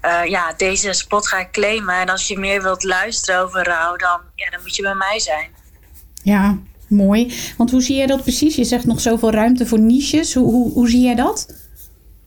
[0.05, 1.95] uh, ja, deze spot ga ik claimen.
[1.95, 5.19] En als je meer wilt luisteren over rouw, dan, ja, dan moet je bij mij
[5.19, 5.49] zijn.
[6.23, 6.57] Ja,
[6.87, 7.33] mooi.
[7.57, 8.55] Want hoe zie jij dat precies?
[8.55, 10.33] Je zegt nog zoveel ruimte voor niches.
[10.33, 11.60] Hoe, hoe, hoe zie jij dat?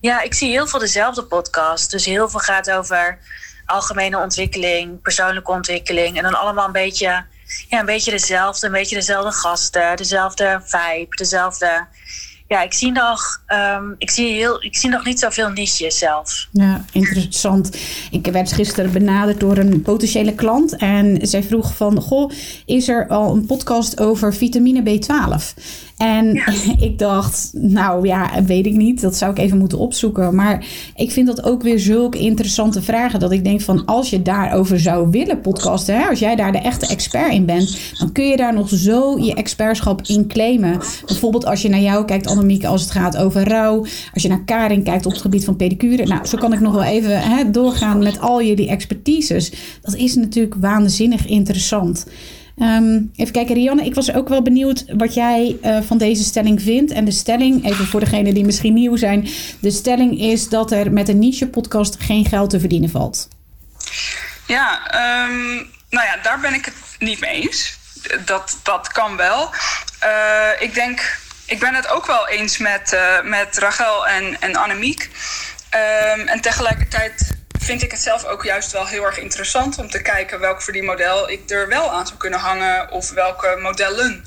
[0.04, 1.90] Ja, ik zie heel veel dezelfde podcast.
[1.90, 3.18] Dus heel veel gaat over
[3.66, 6.16] algemene ontwikkeling, persoonlijke ontwikkeling.
[6.16, 7.24] En dan allemaal een beetje,
[7.68, 11.86] ja, een beetje dezelfde, een beetje dezelfde gasten, dezelfde vibe, dezelfde
[12.48, 13.42] ja, ik zie nog,
[13.76, 16.48] um, ik zie heel, ik zie nog niet zoveel niches zelf.
[16.50, 17.76] Ja, interessant.
[18.10, 22.30] Ik werd gisteren benaderd door een potentiële klant en zij vroeg van, goh,
[22.66, 25.62] is er al een podcast over vitamine B12?
[25.96, 26.42] En
[26.88, 29.00] ik dacht, nou ja, weet ik niet.
[29.00, 30.34] Dat zou ik even moeten opzoeken.
[30.34, 33.20] Maar ik vind dat ook weer zulke interessante vragen.
[33.20, 35.96] Dat ik denk van als je daarover zou willen podcasten.
[35.98, 37.78] Hè, als jij daar de echte expert in bent.
[37.98, 40.80] Dan kun je daar nog zo je expertschap in claimen.
[41.06, 43.84] Bijvoorbeeld als je naar jou kijkt, Annemieke, als het gaat over rouw.
[44.14, 46.06] Als je naar Karin kijkt op het gebied van pedicure.
[46.06, 49.52] Nou, zo kan ik nog wel even hè, doorgaan met al jullie expertises.
[49.82, 52.06] Dat is natuurlijk waanzinnig interessant.
[52.58, 56.62] Um, even kijken, Rianne, ik was ook wel benieuwd wat jij uh, van deze stelling
[56.62, 56.92] vindt.
[56.92, 59.28] En de stelling, even voor degenen die misschien nieuw zijn.
[59.60, 63.28] De stelling is dat er met een niche-podcast geen geld te verdienen valt.
[64.46, 64.80] Ja,
[65.24, 67.78] um, nou ja, daar ben ik het niet mee eens.
[68.24, 69.50] Dat, dat kan wel.
[70.04, 74.56] Uh, ik denk, ik ben het ook wel eens met, uh, met Rachel en, en
[74.56, 75.10] Annemiek.
[76.14, 80.02] Um, en tegelijkertijd vind ik het zelf ook juist wel heel erg interessant om te
[80.02, 84.24] kijken welk verdienmodel ik er wel aan zou kunnen hangen of welke modellen.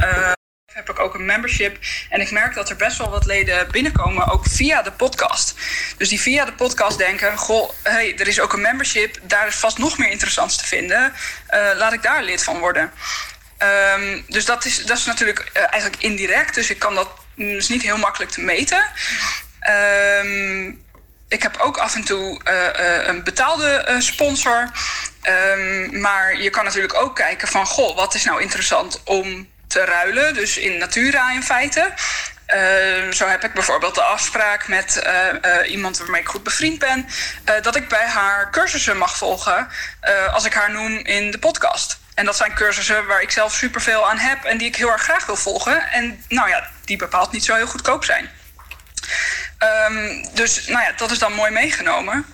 [0.00, 0.32] Uh,
[0.72, 1.78] heb ik ook een membership.
[2.10, 5.54] En ik merk dat er best wel wat leden binnenkomen, ook via de podcast.
[5.96, 9.56] Dus die via de podcast denken: Goh, hey, er is ook een membership, daar is
[9.56, 11.12] vast nog meer interessants te vinden.
[11.50, 12.92] Uh, laat ik daar lid van worden.
[13.98, 16.54] Um, dus dat is, dat is natuurlijk uh, eigenlijk indirect.
[16.54, 18.84] Dus ik kan dat is niet heel makkelijk te meten.
[20.22, 20.83] Um,
[21.34, 24.70] ik heb ook af en toe uh, uh, een betaalde uh, sponsor.
[25.22, 27.66] Um, maar je kan natuurlijk ook kijken van...
[27.66, 30.34] goh, wat is nou interessant om te ruilen?
[30.34, 31.92] Dus in natura in feite.
[32.54, 35.02] Uh, zo heb ik bijvoorbeeld de afspraak met
[35.66, 37.08] iemand waarmee ik goed bevriend ben,
[37.62, 39.68] dat ik bij haar cursussen mag volgen
[40.32, 41.98] als ik haar noem in de podcast.
[42.14, 45.02] En dat zijn cursussen waar ik zelf superveel aan heb en die ik heel erg
[45.02, 45.90] graag wil volgen.
[45.90, 48.30] En nou ja, die bepaald niet zo heel goedkoop zijn.
[49.64, 52.26] Um, dus nou ja, dat is dan mooi meegenomen.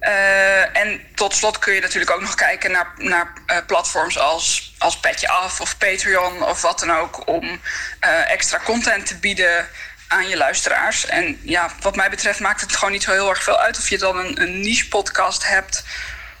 [0.00, 4.74] Uh, en tot slot kun je natuurlijk ook nog kijken naar, naar uh, platforms als,
[4.78, 7.28] als Petje Af of Patreon of wat dan ook.
[7.28, 9.68] Om uh, extra content te bieden
[10.08, 11.06] aan je luisteraars.
[11.06, 13.88] En ja, wat mij betreft maakt het gewoon niet zo heel erg veel uit of
[13.88, 15.84] je dan een, een niche podcast hebt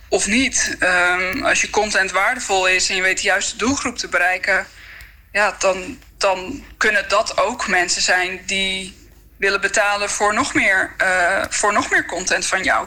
[0.08, 0.76] of niet.
[0.80, 4.66] Um, als je content waardevol is en je weet de juiste doelgroep te bereiken,
[5.32, 9.01] ja, dan, dan kunnen dat ook mensen zijn die
[9.42, 12.86] willen betalen voor nog meer, uh, voor nog meer content van jou.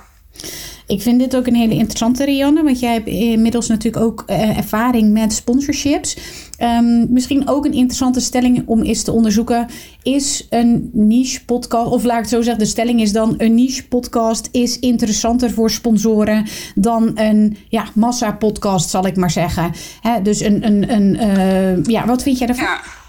[0.87, 2.63] Ik vind dit ook een hele interessante, Rianne.
[2.63, 6.17] Want jij hebt inmiddels natuurlijk ook uh, ervaring met sponsorships.
[6.59, 9.67] Um, misschien ook een interessante stelling om eens te onderzoeken.
[10.03, 13.55] Is een niche podcast, of laat ik het zo zeggen, de stelling is dan: een
[13.55, 19.71] niche podcast is interessanter voor sponsoren dan een ja, massa podcast, zal ik maar zeggen.
[20.01, 22.65] Hè, dus een, een, een uh, ja, wat vind jij daarvan?
[22.65, 23.04] Ja.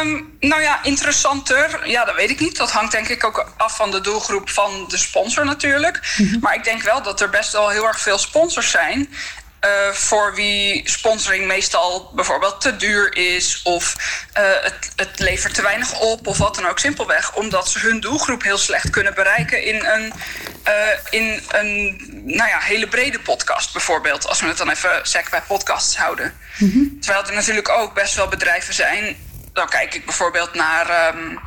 [0.00, 1.88] Um, nou ja, interessanter.
[1.88, 2.56] Ja, dat weet ik niet.
[2.56, 6.14] Dat hangt denk ik ook af van de doelgroep van de sponsor natuurlijk.
[6.16, 6.40] Mm-hmm.
[6.40, 9.08] Maar ik denk wel dat er best wel heel erg veel sponsors zijn.
[9.64, 13.96] Uh, voor wie sponsoring meestal bijvoorbeeld te duur is of
[14.38, 18.00] uh, het, het, levert te weinig op of wat dan ook simpelweg, omdat ze hun
[18.00, 20.12] doelgroep heel slecht kunnen bereiken in een,
[20.68, 20.72] uh,
[21.10, 25.42] in een nou ja, hele brede podcast bijvoorbeeld, als we het dan even sec bij
[25.46, 26.34] podcasts houden.
[26.58, 27.00] Mm-hmm.
[27.00, 29.16] Terwijl er natuurlijk ook best wel bedrijven zijn
[29.56, 31.40] dan kijk ik bijvoorbeeld naar, um,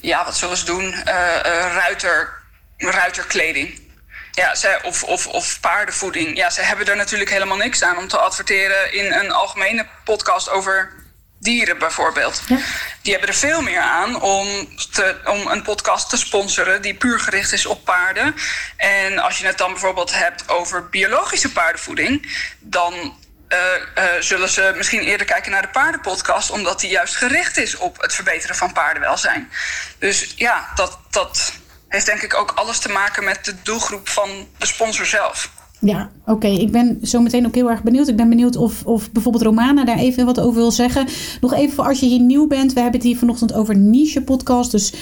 [0.00, 0.84] ja, wat zullen ze doen?
[0.84, 2.42] Uh, uh, ruiter,
[2.76, 3.88] ruiterkleding.
[4.30, 6.36] Ja, ze, of, of, of paardenvoeding.
[6.36, 10.50] Ja, ze hebben er natuurlijk helemaal niks aan om te adverteren in een algemene podcast
[10.50, 10.92] over
[11.38, 12.42] dieren bijvoorbeeld.
[12.46, 12.56] Ja.
[13.02, 14.46] Die hebben er veel meer aan om,
[14.92, 18.34] te, om een podcast te sponsoren die puur gericht is op paarden.
[18.76, 23.18] En als je het dan bijvoorbeeld hebt over biologische paardenvoeding, dan
[23.52, 23.58] uh,
[24.04, 28.00] uh, zullen ze misschien eerder kijken naar de paardenpodcast, omdat die juist gericht is op
[28.00, 29.48] het verbeteren van paardenwelzijn.
[29.98, 31.52] Dus ja, dat, dat
[31.88, 35.50] heeft denk ik ook alles te maken met de doelgroep van de sponsor zelf.
[35.80, 36.46] Ja, oké.
[36.46, 38.08] Ik ben zo meteen ook heel erg benieuwd.
[38.08, 41.08] Ik ben benieuwd of, of bijvoorbeeld Romana daar even wat over wil zeggen.
[41.40, 42.72] Nog even voor als je hier nieuw bent.
[42.72, 44.70] We hebben het hier vanochtend over niche podcast.
[44.70, 44.92] Dus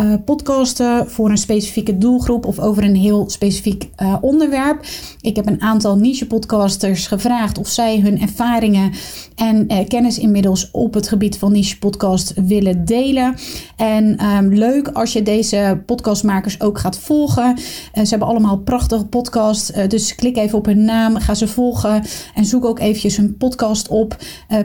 [0.00, 4.86] uh, podcasten voor een specifieke doelgroep of over een heel specifiek uh, onderwerp.
[5.20, 8.92] Ik heb een aantal niche podcasters gevraagd of zij hun ervaringen
[9.34, 13.34] en uh, kennis inmiddels op het gebied van niche podcast willen delen.
[13.76, 17.58] En um, leuk als je deze podcastmakers ook gaat volgen.
[17.92, 19.72] ze hebben allemaal prachtige podcasts.
[19.88, 22.02] dus klik even op hun naam, ga ze volgen
[22.34, 24.16] en zoek ook eventjes hun podcast op.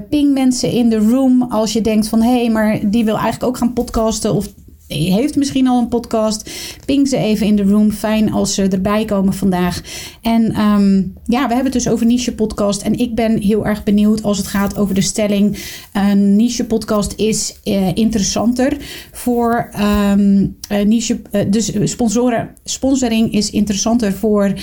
[0.09, 3.43] ping mensen in de room als je denkt van hé, hey, maar die wil eigenlijk
[3.43, 4.47] ook gaan podcasten of
[4.93, 6.51] heeft misschien al een podcast.
[6.85, 7.91] Ping ze even in de room.
[7.91, 9.81] Fijn als ze erbij komen vandaag.
[10.21, 12.81] En um, ja, we hebben het dus over niche podcast.
[12.81, 15.57] En ik ben heel erg benieuwd als het gaat over de stelling.
[15.93, 18.77] Een niche podcast is uh, interessanter
[19.11, 19.69] voor
[20.11, 21.21] um, niche.
[21.31, 24.53] Uh, dus sponsoren, sponsoring is interessanter voor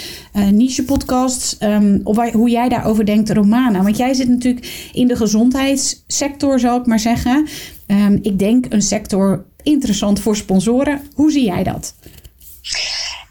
[0.53, 1.57] niche podcasts.
[1.61, 3.83] Um, of hoe jij daarover denkt, Romana.
[3.83, 7.47] Want jij zit natuurlijk in de gezondheidssector, zal ik maar zeggen.
[7.91, 11.11] Um, ik denk een sector interessant voor sponsoren.
[11.15, 11.95] Hoe zie jij dat?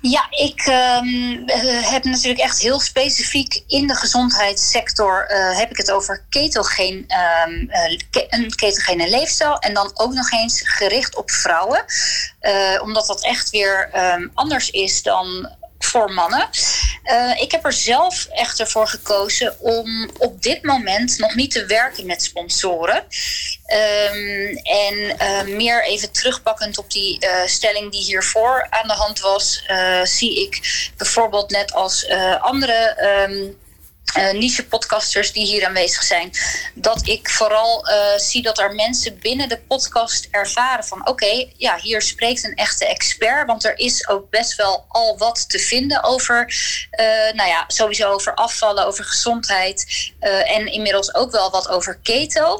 [0.01, 1.43] Ja, ik um,
[1.81, 6.93] heb natuurlijk echt heel specifiek in de gezondheidssector uh, heb ik het over ketogeen,
[7.47, 11.85] um, uh, een ketogene leefstijl en dan ook nog eens gericht op vrouwen,
[12.81, 13.89] omdat dat echt weer
[14.33, 15.49] anders is dan
[15.87, 16.49] voor mannen.
[17.03, 21.65] Uh, ik heb er zelf echter voor gekozen om op dit moment nog niet te
[21.65, 22.95] werken met sponsoren.
[22.95, 29.19] Um, en uh, meer even terugpakkend op die uh, stelling die hiervoor aan de hand
[29.19, 29.63] was,
[30.03, 30.59] zie ik
[30.97, 32.97] bijvoorbeeld net als andere.
[33.29, 33.57] Um,
[34.15, 36.31] uh, niche podcasters die hier aanwezig zijn.
[36.73, 41.79] Dat ik vooral uh, zie dat er mensen binnen de podcast ervaren van oké, ja,
[41.81, 43.47] hier spreekt een echte expert.
[43.47, 46.53] Want er is ook best wel al wat te vinden over,
[46.99, 49.85] uh, nou ja, sowieso over afvallen, over gezondheid.
[50.19, 52.59] en inmiddels ook wel wat over keto.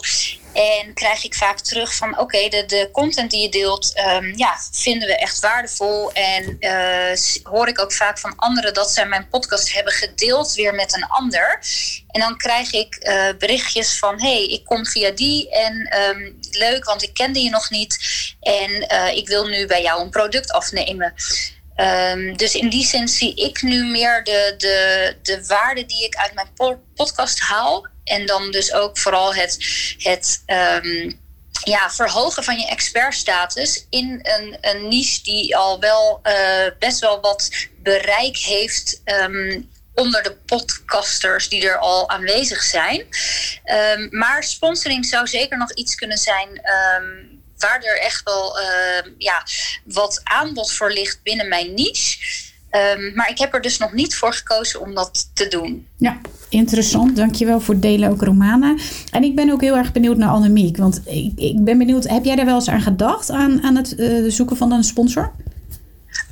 [0.58, 4.58] En krijg ik vaak terug van oké, de, de content die je deelt, um, ja,
[4.72, 6.12] vinden we echt waardevol.
[6.12, 10.74] En uh, hoor ik ook vaak van anderen dat zij mijn podcast hebben gedeeld weer
[10.74, 11.60] met een ander.
[12.08, 16.86] En dan krijg ik uh, berichtjes van hey, ik kom via die en um, leuk,
[16.86, 17.98] want ik kende je nog niet.
[18.42, 21.14] En uh, ik wil nu bij jou een product afnemen.
[21.76, 26.16] Um, dus in die zin zie ik nu meer de, de, de waarde die ik
[26.16, 27.88] uit mijn podcast haal.
[28.08, 29.58] En dan dus ook vooral het,
[29.98, 30.44] het
[30.84, 31.20] um,
[31.64, 36.34] ja, verhogen van je expertstatus in een, een niche die al wel uh,
[36.80, 37.50] best wel wat
[37.84, 39.02] bereik heeft.
[39.06, 43.08] Um, onder de podcasters die er al aanwezig zijn.
[43.66, 46.62] Um, maar sponsoring zou zeker nog iets kunnen zijn
[47.58, 48.60] waar er echt wel
[49.18, 49.46] ja,
[49.84, 52.18] wat aanbod voor ligt binnen mijn niche.
[53.14, 55.88] Maar ik heb er dus nog niet voor gekozen om dat te doen.
[55.98, 57.16] Ja, interessant.
[57.16, 58.76] Dankjewel voor het delen ook, Romana.
[59.12, 60.78] En ik ben ook heel erg benieuwd naar Annemiek.
[60.78, 63.94] Want ik, ik ben benieuwd, heb jij daar wel eens aan gedacht aan, aan het
[63.98, 65.32] uh, zoeken van een sponsor?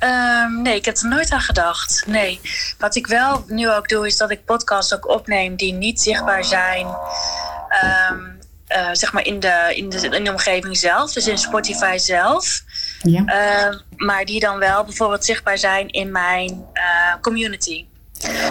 [0.04, 2.04] Um, nee, ik heb er nooit aan gedacht.
[2.08, 2.40] Nee.
[2.78, 6.46] Wat ik wel nu ook doe, is dat ik podcasts ook opneem die niet zichtbaar
[6.46, 6.86] zijn.
[6.86, 11.98] Um, uh, zeg maar in de, in, de, in de omgeving zelf, dus in Spotify
[11.98, 12.64] zelf.
[13.02, 13.22] Ja.
[13.22, 17.86] Uh, maar die dan wel bijvoorbeeld zichtbaar zijn in mijn uh, community.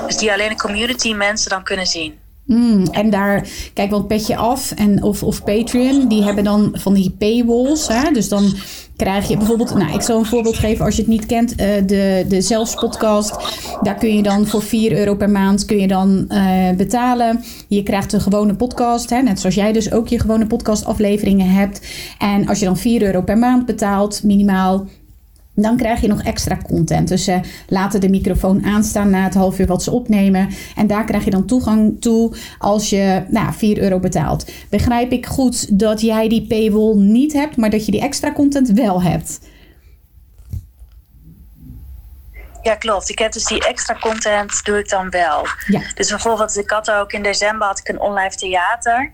[0.06, 2.14] Dus die alleen de community mensen dan kunnen zien.
[2.46, 6.94] Mm, en daar, kijk, want Petje Af en, of, of Patreon, die hebben dan van
[6.94, 7.88] die paywalls.
[7.88, 8.10] Hè?
[8.12, 8.54] Dus dan
[8.96, 11.56] krijg je bijvoorbeeld, nou, ik zal een voorbeeld geven als je het niet kent, uh,
[11.86, 13.36] de, de Zelfs podcast.
[13.82, 17.44] Daar kun je dan voor 4 euro per maand kun je dan uh, betalen.
[17.68, 21.50] Je krijgt een gewone podcast, hè, net zoals jij dus ook je gewone podcast afleveringen
[21.50, 21.86] hebt.
[22.18, 24.86] En als je dan 4 euro per maand betaalt, minimaal,
[25.54, 27.08] dan krijg je nog extra content.
[27.08, 30.48] Dus ze laten de microfoon aanstaan na het half uur wat ze opnemen.
[30.76, 34.50] En daar krijg je dan toegang toe als je nou, 4 euro betaalt.
[34.68, 38.70] Begrijp ik goed dat jij die paywall niet hebt, maar dat je die extra content
[38.70, 39.40] wel hebt?
[42.62, 43.08] Ja, klopt.
[43.08, 45.46] Ik heb dus die extra content doe ik dan wel.
[45.66, 45.80] Ja.
[45.94, 49.12] Dus bijvoorbeeld, ik had ook in december had ik een online theater.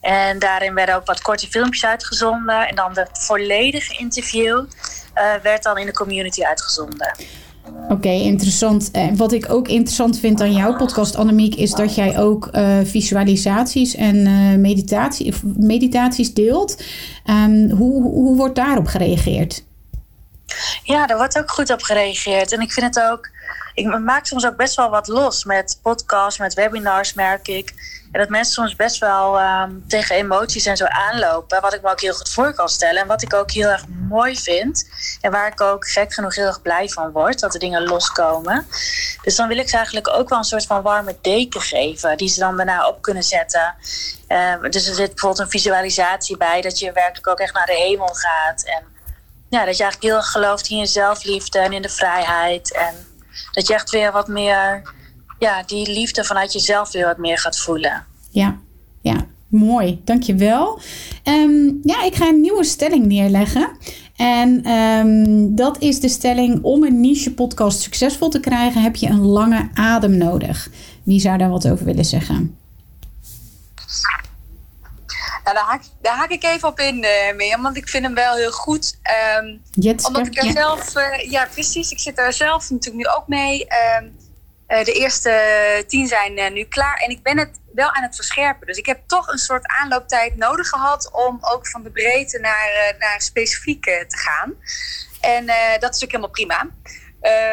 [0.00, 2.68] En daarin werden ook wat korte filmpjes uitgezonden.
[2.68, 4.64] En dan de volledige interview
[5.42, 7.16] werd dan in de community uitgezonden.
[7.88, 8.90] Oké, interessant.
[8.96, 12.78] Uh, wat ik ook interessant vind aan jouw podcast, Annemiek, is dat jij ook uh,
[12.84, 16.82] visualisaties en meditatie, meditaties deelt.
[17.26, 19.64] Um, hoe, hoe wordt daarop gereageerd?
[20.82, 22.52] Ja, daar wordt ook goed op gereageerd.
[22.52, 23.28] En ik vind het ook.
[23.74, 27.74] Ik maak soms ook best wel wat los met podcasts, met webinars, merk ik.
[28.12, 31.60] En dat mensen soms best wel ehm, tegen emoties en zo aanlopen.
[31.60, 33.02] Wat ik me ook heel goed voor kan stellen.
[33.02, 34.88] En wat ik ook heel erg mooi vind.
[35.20, 37.40] En waar ik ook gek genoeg heel erg blij van word.
[37.40, 38.66] Dat de dingen loskomen.
[39.22, 42.16] Dus dan wil ik ze eigenlijk ook wel een soort van warme deken geven.
[42.16, 43.74] Die ze dan daarna op kunnen zetten.
[44.26, 46.60] Ehm, dus er zit bijvoorbeeld een visualisatie bij.
[46.60, 48.64] Dat je werkelijk ook echt naar de hemel gaat.
[48.64, 48.91] En
[49.52, 52.74] ja, dat je eigenlijk heel gelooft in je zelfliefde en in de vrijheid.
[52.74, 52.94] En
[53.52, 54.92] dat je echt weer wat meer
[55.38, 58.04] ja, die liefde vanuit jezelf weer wat meer gaat voelen.
[58.30, 58.58] Ja,
[59.00, 59.26] ja.
[59.48, 60.80] Mooi, dankjewel.
[61.24, 63.70] Um, ja, ik ga een nieuwe stelling neerleggen.
[64.16, 69.08] En um, dat is de stelling: om een niche podcast succesvol te krijgen, heb je
[69.08, 70.70] een lange adem nodig.
[71.02, 72.56] Wie zou daar wat over willen zeggen?
[75.44, 78.14] Nou, daar, haak, daar haak ik even op in, uh, Mirjam, want ik vind hem
[78.14, 78.98] wel heel goed.
[79.38, 79.62] Um,
[80.04, 80.52] omdat ik er ja.
[80.52, 83.66] zelf, uh, ja precies, ik zit er zelf natuurlijk nu ook mee.
[84.00, 84.16] Um,
[84.68, 88.66] uh, de eerste tien zijn nu klaar en ik ben het wel aan het verscherpen.
[88.66, 92.94] Dus ik heb toch een soort aanlooptijd nodig gehad om ook van de breedte naar,
[92.98, 94.54] naar specifiek te gaan.
[95.20, 95.46] En
[95.80, 96.68] dat is ook helemaal prima.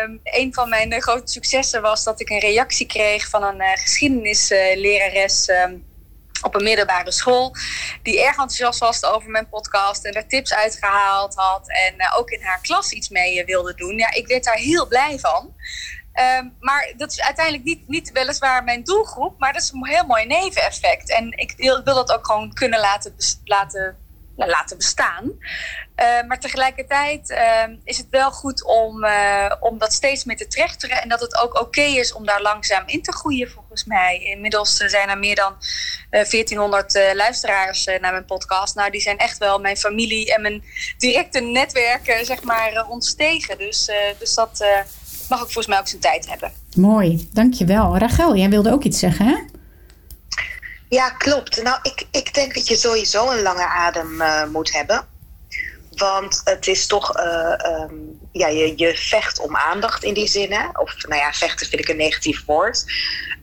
[0.03, 5.49] Um, een van mijn grote successen was dat ik een reactie kreeg van een geschiedenislerares
[5.49, 5.85] um,
[6.41, 7.55] op een middelbare school.
[8.03, 11.69] Die erg enthousiast was over mijn podcast en er tips uitgehaald had.
[11.69, 13.97] En uh, ook in haar klas iets mee wilde doen.
[13.97, 15.53] Ja, ik werd daar heel blij van.
[16.39, 20.05] Um, maar dat is uiteindelijk niet, niet weliswaar mijn doelgroep, maar dat is een heel
[20.05, 21.09] mooi neveneffect.
[21.09, 23.97] En ik wil, wil dat ook gewoon kunnen laten, laten
[24.47, 25.23] laten bestaan.
[25.25, 30.47] Uh, maar tegelijkertijd uh, is het wel goed om, uh, om dat steeds meer te
[30.47, 31.01] trechteren.
[31.01, 34.19] En dat het ook oké is om daar langzaam in te groeien, volgens mij.
[34.19, 35.53] Inmiddels zijn er meer dan
[36.09, 38.75] 1400 luisteraars naar mijn podcast.
[38.75, 40.63] Nou, die zijn echt wel mijn familie en mijn
[40.97, 43.57] directe netwerken, zeg maar, ontstegen.
[43.57, 44.65] Dus, dus dat
[45.29, 46.51] mag ook volgens mij ook zijn tijd hebben.
[46.75, 47.97] Mooi, dankjewel.
[47.97, 49.35] Rachel, jij wilde ook iets zeggen, hè?
[50.89, 51.63] Ja, klopt.
[51.63, 55.07] Nou, ik, ik denk dat je sowieso een lange adem uh, moet hebben.
[55.89, 60.51] Want het is toch, uh, um, ja, je, je vecht om aandacht in die zin.
[60.51, 60.67] Hè?
[60.73, 62.83] Of, nou ja, vechten vind ik een negatief woord.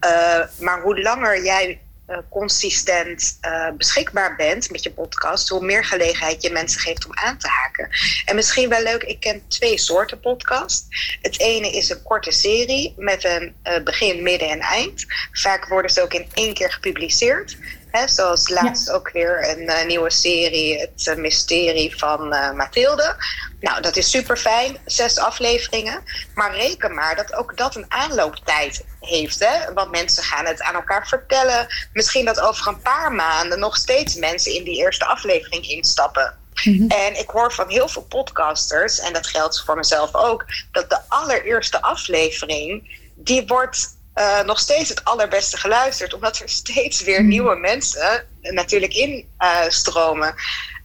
[0.07, 5.85] Uh, maar hoe langer jij uh, consistent uh, beschikbaar bent met je podcast, hoe meer
[5.85, 7.89] gelegenheid je mensen geeft om aan te haken.
[8.25, 10.87] En misschien wel leuk, ik ken twee soorten podcast.
[11.23, 15.05] Het ene is een korte serie met een uh, begin, midden en eind.
[15.33, 17.57] Vaak worden ze ook in één keer gepubliceerd.
[17.97, 18.93] Hè, zoals laatst ja.
[18.93, 23.17] ook weer een uh, nieuwe serie, Het uh, Mysterie van uh, Mathilde.
[23.61, 26.03] Nou, dat is super fijn, zes afleveringen.
[26.35, 29.39] Maar reken maar dat ook dat een aanlooptijd heeft.
[29.39, 29.73] Hè?
[29.73, 31.67] Want mensen gaan het aan elkaar vertellen.
[31.93, 36.35] Misschien dat over een paar maanden nog steeds mensen in die eerste aflevering instappen.
[36.65, 36.89] Mm-hmm.
[36.89, 40.99] En ik hoor van heel veel podcasters, en dat geldt voor mezelf ook, dat de
[41.09, 47.57] allereerste aflevering, die wordt uh, nog steeds het allerbeste geluisterd, omdat er steeds weer nieuwe
[47.57, 50.35] mensen natuurlijk instromen.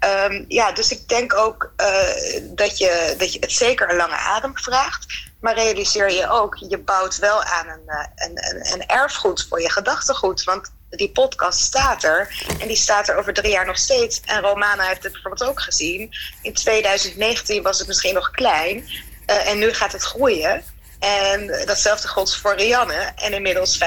[0.06, 3.96] Uh, um, ja, dus ik denk ook uh, dat, je, dat je het zeker een
[3.96, 5.30] lange adem vraagt.
[5.40, 9.72] Maar realiseer je ook, je bouwt wel aan een, een, een, een erfgoed voor je
[9.72, 10.44] gedachtegoed.
[10.44, 12.46] Want die podcast staat er.
[12.60, 14.22] En die staat er over drie jaar nog steeds.
[14.26, 16.10] En Romana heeft het bijvoorbeeld ook gezien.
[16.42, 18.90] In 2019 was het misschien nog klein.
[19.26, 20.64] en nu gaat het groeien.
[21.02, 23.12] En datzelfde geldt voor Rianne.
[23.16, 23.86] En inmiddels 45.000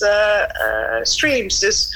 [0.00, 1.58] uh, uh, streams.
[1.58, 1.88] Dus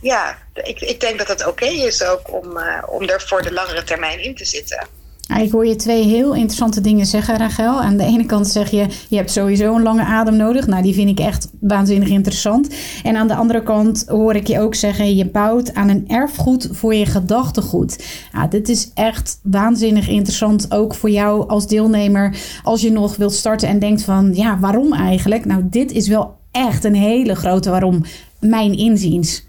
[0.00, 3.52] ja, ik, ik denk dat het oké is ook om, uh, om er voor de
[3.52, 4.88] langere termijn in te zitten.
[5.34, 7.80] Ik hoor je twee heel interessante dingen zeggen, Rachel.
[7.82, 10.66] Aan de ene kant zeg je, je hebt sowieso een lange adem nodig.
[10.66, 12.74] Nou, die vind ik echt waanzinnig interessant.
[13.02, 16.68] En aan de andere kant hoor ik je ook zeggen, je bouwt aan een erfgoed
[16.72, 18.04] voor je gedachtegoed.
[18.32, 22.36] Ja, dit is echt waanzinnig interessant, ook voor jou als deelnemer.
[22.62, 25.44] Als je nog wilt starten en denkt van, ja, waarom eigenlijk?
[25.44, 28.04] Nou, dit is wel echt een hele grote waarom,
[28.40, 29.44] mijn inziens.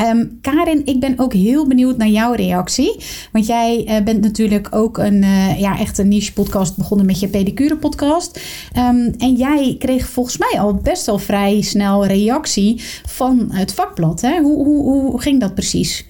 [0.00, 3.04] Um, Karin, ik ben ook heel benieuwd naar jouw reactie.
[3.32, 7.20] Want jij uh, bent natuurlijk ook een, uh, ja, echt een niche podcast begonnen met
[7.20, 8.40] je pedicure podcast.
[8.76, 14.20] Um, en jij kreeg volgens mij al best wel vrij snel reactie van het vakblad.
[14.20, 14.40] Hè?
[14.40, 16.06] Hoe, hoe, hoe ging dat precies?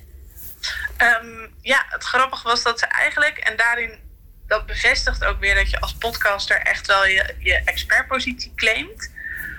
[0.99, 3.91] Um, ja, het grappige was dat ze eigenlijk, en daarin
[4.47, 9.11] dat bevestigt ook weer dat je als podcaster echt wel je, je expertpositie claimt.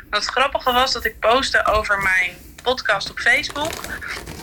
[0.10, 2.32] Want het grappige was dat ik postte over mijn
[2.66, 3.72] podcast op Facebook.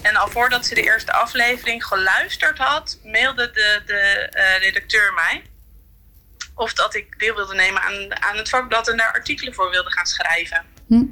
[0.02, 5.42] En al voordat ze de eerste aflevering geluisterd had, mailde de, de uh, redacteur mij.
[6.54, 9.90] Of dat ik deel wilde nemen aan, aan het vakblad en daar artikelen voor wilde
[9.90, 10.64] gaan schrijven.
[10.86, 11.04] Hm.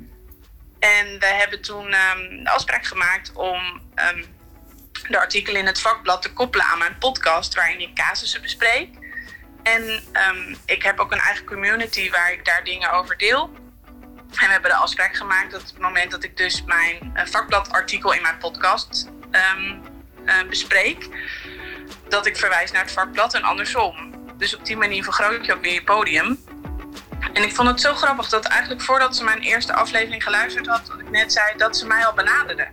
[0.78, 3.82] En we hebben toen um, de afspraak gemaakt om
[4.14, 4.24] um,
[5.08, 8.88] de artikelen in het vakblad te koppelen aan mijn podcast, waarin ik casussen bespreek.
[9.62, 13.50] En ehm, ik heb ook een eigen community waar ik daar dingen over deel.
[14.30, 18.12] En we hebben de afspraak gemaakt dat het moment dat ik dus mijn uh, vakbladartikel
[18.12, 19.74] in mijn podcast ehm,
[20.24, 21.08] eh, bespreek,
[22.08, 24.14] dat ik verwijs naar het vakblad en andersom.
[24.36, 26.38] Dus op die manier vergroot je ook weer je podium.
[27.32, 30.88] En ik vond het zo grappig dat eigenlijk voordat ze mijn eerste aflevering geluisterd had,
[30.88, 32.68] wat ik net zei, dat ze mij al benaderde.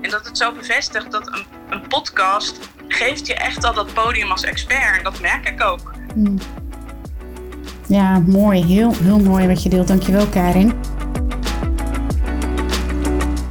[0.00, 2.58] En dat het zo bevestigt dat een, een podcast
[2.88, 4.96] geeft je echt al dat podium als expert.
[4.96, 5.92] En dat merk ik ook.
[6.14, 6.38] Hmm.
[7.86, 8.64] Ja, mooi.
[8.64, 9.88] Heel, heel mooi wat je deelt.
[9.88, 10.80] Dankjewel, Karin.